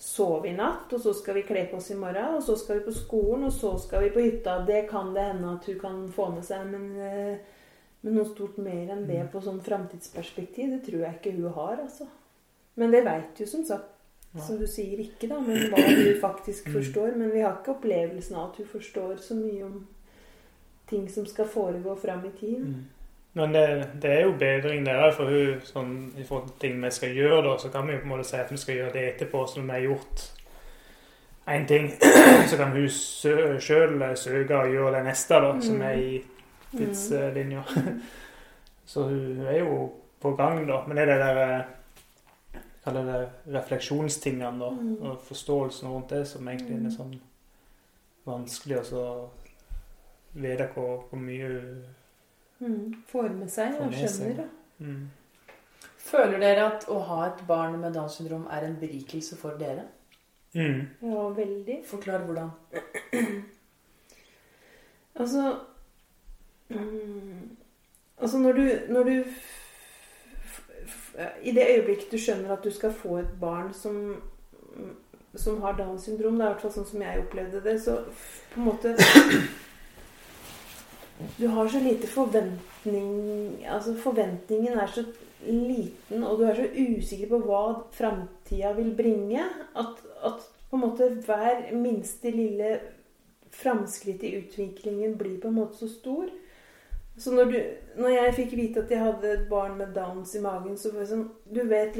sove 0.00 0.48
i 0.48 0.54
natt, 0.56 0.92
og 0.92 1.00
så 1.00 1.12
skal 1.16 1.38
vi 1.38 1.44
kle 1.46 1.66
på 1.70 1.78
oss 1.78 1.90
i 1.92 1.98
morgen, 1.98 2.38
og 2.38 2.42
så 2.44 2.56
skal 2.60 2.78
vi 2.78 2.86
på 2.86 2.94
skolen, 2.96 3.46
og 3.48 3.52
så 3.52 3.74
skal 3.80 4.04
vi 4.04 4.12
på 4.14 4.24
hytta. 4.24 4.58
Det 4.66 4.86
kan 4.90 5.12
det 5.14 5.26
hende 5.28 5.54
at 5.58 5.68
hun 5.68 5.78
kan 5.80 6.00
få 6.12 6.30
med 6.34 6.44
seg, 6.44 6.66
men, 6.72 6.88
eh, 7.00 7.36
men 8.04 8.18
noe 8.18 8.28
stort 8.28 8.58
mer 8.60 8.92
enn 8.92 9.06
det 9.08 9.22
på 9.32 9.40
sånn 9.40 9.62
framtidsperspektiv, 9.64 10.74
det 10.74 10.82
tror 10.84 11.06
jeg 11.06 11.18
ikke 11.18 11.34
hun 11.38 11.54
har, 11.56 11.78
altså. 11.80 12.06
Men 12.76 12.92
det 12.92 13.04
veit 13.06 13.40
jo 13.40 13.46
som 13.48 13.62
sagt, 13.64 13.94
som 14.46 14.58
du 14.58 14.66
sier, 14.66 14.98
ikke, 14.98 15.28
da, 15.30 15.38
men 15.40 15.70
hva 15.70 15.82
hun 15.86 16.16
faktisk 16.20 16.68
forstår. 16.74 17.14
Men 17.16 17.30
vi 17.30 17.44
har 17.44 17.54
ikke 17.60 17.76
opplevelsen 17.76 18.36
av 18.36 18.48
at 18.50 18.58
hun 18.58 18.66
forstår 18.72 19.22
så 19.22 19.36
mye 19.38 19.62
om 19.62 19.76
ting 20.90 21.06
som 21.10 21.26
skal 21.26 21.48
foregå 21.48 21.94
fram 22.02 22.26
i 22.26 22.32
tid. 22.40 22.66
Mm. 22.66 22.82
Men 23.38 23.54
det, 23.54 23.64
det 24.02 24.10
er 24.10 24.20
jo 24.26 24.34
bedring 24.38 24.84
der 24.86 25.08
for 25.14 25.30
hun, 25.30 25.62
sånn, 25.66 25.94
i 26.18 26.26
forhold 26.26 26.50
til 26.50 26.60
ting 26.66 26.82
vi 26.82 26.90
skal 26.94 27.14
gjøre. 27.14 27.40
da, 27.46 27.56
Så 27.62 27.70
kan 27.70 27.86
vi 27.86 27.94
jo 27.94 28.02
på 28.02 28.08
en 28.08 28.14
måte 28.16 28.28
si 28.28 28.36
at 28.42 28.52
vi 28.52 28.58
skal 28.58 28.80
gjøre 28.80 28.94
det 28.98 29.06
etterpå. 29.12 29.46
Så 29.46 29.62
når 29.62 29.70
vi 29.70 29.78
har 29.78 29.86
gjort 29.88 30.26
én 31.54 31.66
ting, 31.70 31.90
så 32.50 32.58
kan 32.58 32.74
hun 32.74 32.90
sjøl 32.90 33.98
søke 34.18 34.60
og 34.60 34.76
gjøre 34.76 34.96
det 34.98 35.04
neste, 35.08 35.40
da, 35.46 35.56
som 35.62 35.82
er 35.82 35.98
i 36.02 36.22
tidslinja. 36.78 37.64
Så 38.92 39.06
hun, 39.08 39.40
er 39.46 39.58
jo 39.58 39.78
på 40.20 40.34
gang, 40.36 40.66
da. 40.68 40.82
Men 40.86 40.96
det 40.96 41.06
er 41.08 41.12
det 41.12 41.18
der 41.22 41.64
kaller 42.84 43.06
det 43.08 43.20
det 43.20 43.54
refleksjonstingene, 43.56 44.60
da. 44.60 44.70
Mm. 44.70 44.96
Og 45.02 45.20
forståelsen 45.24 45.88
rundt 45.88 46.10
det 46.10 46.26
som 46.28 46.48
egentlig 46.48 46.80
er 46.84 46.92
sånn 46.92 47.14
vanskelig 48.24 48.80
å 48.80 48.84
så 48.88 49.04
vite 50.34 50.68
hvor, 50.74 51.04
hvor 51.10 51.20
mye 51.20 51.48
hun 51.48 51.84
Mm. 52.64 52.94
Får 53.06 53.28
med 53.28 53.50
seg 53.50 53.74
og 53.82 53.92
skjønner. 53.92 54.36
da. 54.38 54.44
mm. 54.78 55.10
Føler 56.04 56.38
dere 56.38 56.66
at 56.68 56.86
å 56.92 57.00
ha 57.08 57.20
et 57.26 57.42
barn 57.48 57.78
med 57.80 57.96
Downs 57.96 58.18
syndrom 58.18 58.46
er 58.52 58.66
en 58.66 58.76
berikelse 58.80 59.36
for 59.40 59.58
dere? 59.60 59.86
Mm. 60.54 60.84
Ja, 61.02 61.28
veldig. 61.34 61.80
Forklar 61.86 62.26
hvordan. 62.26 62.50
Altså 65.14 65.42
mm, 65.42 65.73
Altså, 66.70 68.38
når 68.38 68.52
du, 68.52 68.70
når 68.88 69.02
du 69.02 69.24
I 71.42 71.52
det 71.52 71.66
øyeblikket 71.76 72.12
du 72.12 72.18
skjønner 72.18 72.54
at 72.54 72.64
du 72.64 72.70
skal 72.70 72.92
få 72.92 73.18
et 73.18 73.34
barn 73.40 73.74
som 73.74 74.16
som 75.36 75.62
har 75.62 75.72
Downs 75.72 76.02
syndrom, 76.02 76.38
det 76.38 76.44
er 76.44 76.50
i 76.50 76.52
hvert 76.52 76.62
fall 76.62 76.74
sånn 76.76 76.88
som 76.88 77.02
jeg 77.02 77.22
opplevde 77.24 77.60
det, 77.64 77.76
så 77.82 77.96
på 78.52 78.60
en 78.60 78.68
måte 78.68 78.94
Du 81.38 81.46
har 81.50 81.68
så 81.70 81.80
lite 81.82 82.10
forventning 82.10 83.10
Altså, 83.70 83.94
forventningen 83.98 84.78
er 84.78 84.90
så 84.90 85.04
liten, 85.44 86.24
og 86.24 86.38
du 86.38 86.46
er 86.48 86.56
så 86.56 86.66
usikker 86.72 87.28
på 87.28 87.38
hva 87.44 87.64
framtida 87.92 88.72
vil 88.78 88.94
bringe, 88.96 89.42
at, 89.76 89.98
at 90.24 90.46
på 90.70 90.78
en 90.78 90.84
måte 90.86 91.10
hver 91.26 91.66
minste 91.76 92.32
lille 92.32 92.78
framskritt 93.52 94.24
i 94.24 94.38
utviklingen 94.38 95.18
blir 95.20 95.36
på 95.42 95.50
en 95.50 95.58
måte 95.58 95.76
så 95.82 95.90
stor. 95.90 96.30
Så 97.16 97.30
når, 97.30 97.44
du, 97.52 97.58
når 98.02 98.08
jeg 98.10 98.34
fikk 98.34 98.52
vite 98.58 98.82
at 98.82 98.90
jeg 98.90 98.98
hadde 98.98 99.30
et 99.32 99.44
barn 99.50 99.76
med 99.78 99.92
Downs 99.94 100.34
i 100.34 100.40
magen, 100.42 100.76
så 100.78 100.90
var 100.92 101.04
det 101.04 101.10
sånn 101.12 101.28
Du 101.46 101.60
vet 101.70 101.98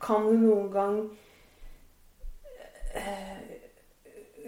Kan 0.00 0.24
du 0.24 0.38
noen 0.40 0.70
gang 0.72 0.96
eh, 2.96 3.42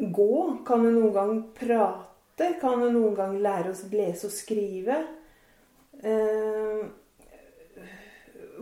gå? 0.00 0.58
Kan 0.66 0.85
du 0.85 0.90
noen 0.94 1.12
gang 1.14 1.42
prate? 1.56 2.54
Kan 2.61 2.80
du 2.80 2.90
noen 2.94 3.16
gang 3.16 3.37
lære 3.44 3.73
oss 3.75 3.85
lese 3.92 4.28
og 4.28 4.35
skrive? 4.35 4.96
Eh, 6.00 6.87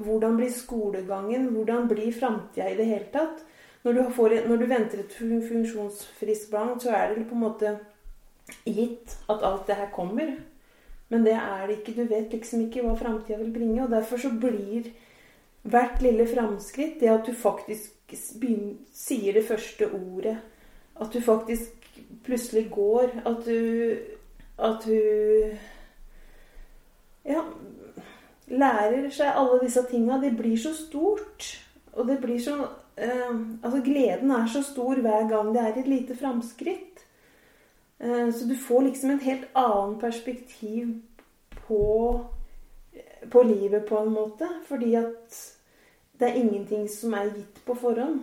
hvordan 0.03 0.37
blir 0.39 0.51
skolegangen? 0.51 1.49
Hvordan 1.55 1.89
blir 1.91 2.13
framtida 2.15 2.71
i 2.71 2.79
det 2.79 2.87
hele 2.91 3.11
tatt? 3.15 3.45
Når 3.85 3.93
du, 3.99 4.03
får, 4.17 4.35
når 4.49 4.57
du 4.63 4.67
venter 4.71 5.03
et 5.03 5.13
fun- 5.13 5.43
funksjonsfriskt 5.45 6.51
barn, 6.51 6.79
så 6.81 6.95
er 6.97 7.15
det 7.15 7.27
på 7.29 7.37
en 7.37 7.45
måte 7.45 7.75
gitt 8.65 9.13
at 9.31 9.45
alt 9.45 9.67
det 9.69 9.77
her 9.77 9.91
kommer. 9.93 10.35
Men 11.09 11.25
det 11.25 11.35
er 11.37 11.67
det 11.67 11.79
ikke. 11.79 11.97
Du 11.97 12.09
vet 12.09 12.33
liksom 12.33 12.65
ikke 12.65 12.85
hva 12.85 12.95
framtida 12.99 13.39
vil 13.39 13.53
bringe. 13.53 13.83
Og 13.85 13.91
derfor 13.91 14.21
så 14.21 14.33
blir 14.41 14.91
hvert 15.63 16.03
lille 16.05 16.27
framskritt 16.29 17.01
det 17.01 17.13
at 17.13 17.27
du 17.27 17.33
faktisk 17.33 18.15
sier 18.93 19.33
det 19.33 19.47
første 19.49 19.89
ordet. 19.93 20.37
At 21.01 21.13
du 21.13 21.21
faktisk 21.21 22.01
plutselig 22.25 22.69
går. 22.71 23.21
At 23.27 23.47
du 23.47 23.97
At 24.59 24.85
du 24.87 25.57
Ja 27.25 27.41
lærer 28.47 29.09
seg 29.11 29.33
alle 29.35 29.61
disse 29.63 29.83
tinga. 29.91 30.19
Det 30.23 30.35
blir 30.37 30.57
så 30.61 30.75
stort. 30.77 31.47
Og 31.95 32.09
det 32.09 32.19
blir 32.23 32.39
så 32.43 32.57
eh, 32.97 33.35
Altså, 33.63 33.81
gleden 33.85 34.31
er 34.31 34.47
så 34.47 34.63
stor 34.63 35.01
hver 35.01 35.29
gang 35.29 35.53
det 35.55 35.63
er 35.63 35.79
et 35.81 35.89
lite 35.89 36.17
framskritt. 36.17 36.94
Eh, 37.99 38.31
så 38.31 38.45
du 38.45 38.57
får 38.57 38.83
liksom 38.83 39.11
en 39.11 39.21
helt 39.21 39.45
annen 39.53 39.99
perspektiv 40.01 41.01
på, 41.67 42.21
på 43.31 43.43
livet, 43.43 43.87
på 43.89 43.99
en 43.99 44.13
måte. 44.13 44.49
Fordi 44.69 44.95
at 45.01 45.39
det 46.19 46.31
er 46.31 46.41
ingenting 46.41 46.89
som 46.91 47.15
er 47.15 47.33
gitt 47.35 47.63
på 47.67 47.77
forhånd. 47.79 48.21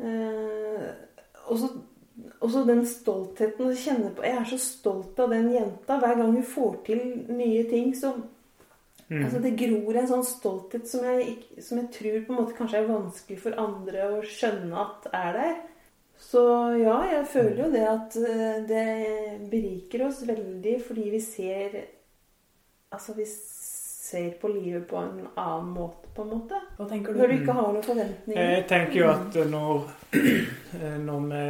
Eh, 0.00 0.90
og 1.50 2.50
så 2.52 2.64
den 2.68 2.82
stoltheten 2.88 3.68
å 3.68 3.76
kjenne 3.76 4.10
på 4.14 4.24
Jeg 4.24 4.36
er 4.36 4.48
så 4.48 4.58
stolt 4.60 5.18
av 5.20 5.32
den 5.32 5.50
jenta. 5.54 5.98
Hver 6.00 6.18
gang 6.20 6.36
hun 6.36 6.46
får 6.46 6.76
til 6.86 7.02
nye 7.28 7.64
ting, 7.70 7.94
så 7.96 8.14
Mm. 9.10 9.24
Altså 9.24 9.40
Det 9.42 9.56
gror 9.58 9.96
en 9.98 10.06
sånn 10.06 10.26
stolthet 10.26 10.86
som 10.86 11.02
jeg, 11.02 11.32
som 11.58 11.80
jeg 11.80 11.88
tror 11.96 12.18
på 12.26 12.30
en 12.30 12.38
måte 12.38 12.54
kanskje 12.54 12.78
er 12.78 12.92
vanskelig 12.92 13.38
for 13.42 13.58
andre 13.58 14.04
å 14.06 14.20
skjønne 14.22 14.84
at 14.84 15.08
er 15.10 15.38
der. 15.38 15.56
Så 16.20 16.42
ja, 16.78 16.98
jeg 17.10 17.26
føler 17.32 17.62
jo 17.64 17.70
det 17.72 17.86
at 17.88 18.16
eh, 18.20 18.58
det 18.68 18.84
beriker 19.50 20.04
oss 20.06 20.20
veldig 20.28 20.76
fordi 20.84 21.08
vi 21.14 21.22
ser 21.24 21.80
Altså 22.90 23.14
vi 23.14 23.24
ser 23.24 24.30
på 24.40 24.48
livet 24.50 24.88
på 24.90 24.98
en 24.98 25.20
annen 25.38 25.68
måte, 25.70 26.08
på 26.14 26.24
en 26.24 26.32
måte. 26.32 26.58
Hva 26.76 26.88
tenker 26.90 27.14
du? 27.14 27.20
Når 27.20 27.28
du? 27.30 27.34
ikke 27.36 27.54
har 27.54 27.68
noen 27.68 27.84
forventninger. 27.86 28.48
Jeg 28.56 28.64
tenker 28.66 28.96
jo 28.98 29.10
at 29.12 29.36
når, 29.52 29.84
når 31.06 31.28
vi 31.30 31.44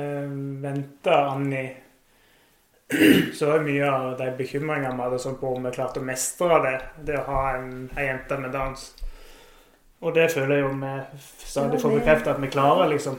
venter 0.67 1.31
Annie, 1.31 1.71
så 3.39 3.55
er 3.55 3.65
mye 3.65 3.89
av 3.89 4.11
de 4.19 4.29
bekymringene 4.37 4.93
vi 4.99 5.07
hadde 5.07 5.23
sånn 5.23 5.39
på 5.41 5.55
om 5.55 5.69
vi 5.69 5.73
klarte 5.79 6.03
å 6.03 6.07
mestre 6.11 6.61
det, 6.67 6.77
det 7.09 7.17
å 7.23 7.27
ha 7.31 7.43
en, 7.55 7.73
ei 7.97 8.11
jente 8.11 8.39
med 8.43 8.53
Downs. 8.53 8.91
Og 10.01 10.15
det 10.15 10.31
føler 10.33 10.55
jeg 10.55 10.63
jo 10.65 10.69
vi 10.81 10.91
stadig 11.45 11.81
får 11.81 11.91
bekrefta 11.99 12.31
at 12.33 12.39
vi 12.43 12.49
klarer, 12.49 12.87
liksom. 12.89 13.19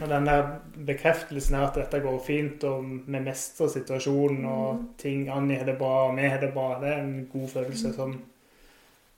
Og 0.00 0.08
den 0.08 0.26
der 0.28 0.44
bekreftelsen 0.86 1.54
er 1.58 1.64
at 1.66 1.74
dette 1.74 1.98
går 2.04 2.20
fint, 2.26 2.64
og 2.64 2.84
vi 3.06 3.18
mestrer 3.24 3.68
situasjonen, 3.72 4.44
og 4.46 4.74
Mm. 4.74 4.88
ting 4.98 5.28
Annie 5.30 5.56
har 5.58 5.64
det 5.66 5.78
bra, 5.78 6.08
og 6.10 6.16
vi 6.16 6.22
har 6.22 6.40
det 6.40 6.52
bra. 6.54 6.78
Det 6.80 6.88
er 6.88 7.02
en 7.02 7.28
god 7.32 7.48
følelse 7.48 7.92
som, 7.94 8.14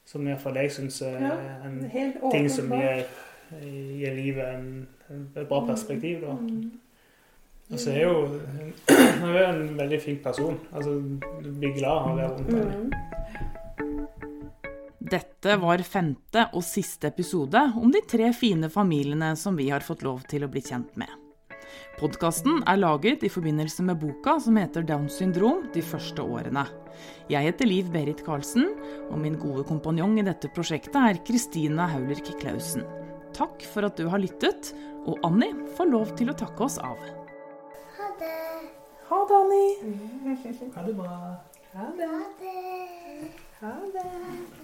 som 0.04 0.26
iallfall 0.26 0.56
jeg 0.56 0.72
syns 0.72 1.02
er 1.02 1.18
en 1.66 1.90
ting 2.32 2.50
som 2.50 2.72
gir, 2.72 3.04
gir 4.00 4.14
livet 4.14 4.54
en, 4.54 4.88
et 5.36 5.48
bra 5.48 5.66
perspektiv. 5.66 6.20
Da. 6.20 6.32
Mm. 6.32 6.70
Og 7.72 7.78
så 7.78 7.90
er 7.90 8.02
jo 8.02 8.26
hun 9.20 9.36
er 9.36 9.52
en 9.52 9.78
veldig 9.78 10.00
fin 10.02 10.18
person. 10.24 10.58
Altså, 10.72 10.90
du 11.44 11.52
blir 11.52 11.76
glad 11.78 11.90
av 11.90 12.10
å 12.12 12.16
være 12.16 12.28
rundt 12.28 12.54
henne. 12.54 12.90
Dette 15.06 15.52
var 15.62 15.78
femte 15.86 16.48
og 16.56 16.64
siste 16.66 17.12
episode 17.12 17.60
om 17.78 17.92
de 17.94 18.00
tre 18.10 18.32
fine 18.34 18.66
familiene 18.72 19.28
som 19.38 19.54
vi 19.54 19.68
har 19.70 19.84
fått 19.86 20.02
lov 20.02 20.24
til 20.26 20.42
å 20.42 20.48
bli 20.50 20.62
kjent 20.66 20.96
med. 20.98 21.12
Podkasten 22.00 22.58
er 22.66 22.80
laget 22.80 23.22
i 23.22 23.30
forbindelse 23.30 23.84
med 23.86 24.00
boka 24.02 24.34
som 24.42 24.58
heter 24.58 24.82
Downs 24.88 25.20
syndrom 25.20 25.62
de 25.76 25.84
første 25.84 26.24
årene. 26.24 26.66
Jeg 27.30 27.46
heter 27.46 27.70
Liv 27.70 27.92
Berit 27.94 28.24
Karlsen, 28.26 28.66
og 29.06 29.22
min 29.22 29.38
gode 29.38 29.62
kompanjong 29.68 30.18
i 30.18 30.26
dette 30.26 30.50
prosjektet 30.56 30.98
er 30.98 31.22
Kristina 31.28 31.86
Haulerk 31.92 32.32
Klausen. 32.42 32.82
Takk 33.36 33.62
for 33.70 33.86
at 33.86 34.00
du 34.00 34.10
har 34.10 34.22
lyttet, 34.22 34.74
og 35.06 35.22
Anni 35.28 35.52
får 35.78 35.92
lov 35.92 36.14
til 36.18 36.34
å 36.34 36.38
takke 36.42 36.66
oss 36.66 36.80
av. 36.82 36.98
Ha 38.00 38.12
det. 38.18 38.36
Ha 39.12 39.22
det, 39.22 39.40
Anni. 39.44 39.66
Ha 40.74 40.86
det 40.90 40.98
bra. 40.98 41.16
Ha 41.78 41.90
det. 41.94 42.12
Ha 42.12 42.30
det. 42.42 43.34
Ha 43.62 43.76
det. 43.94 44.55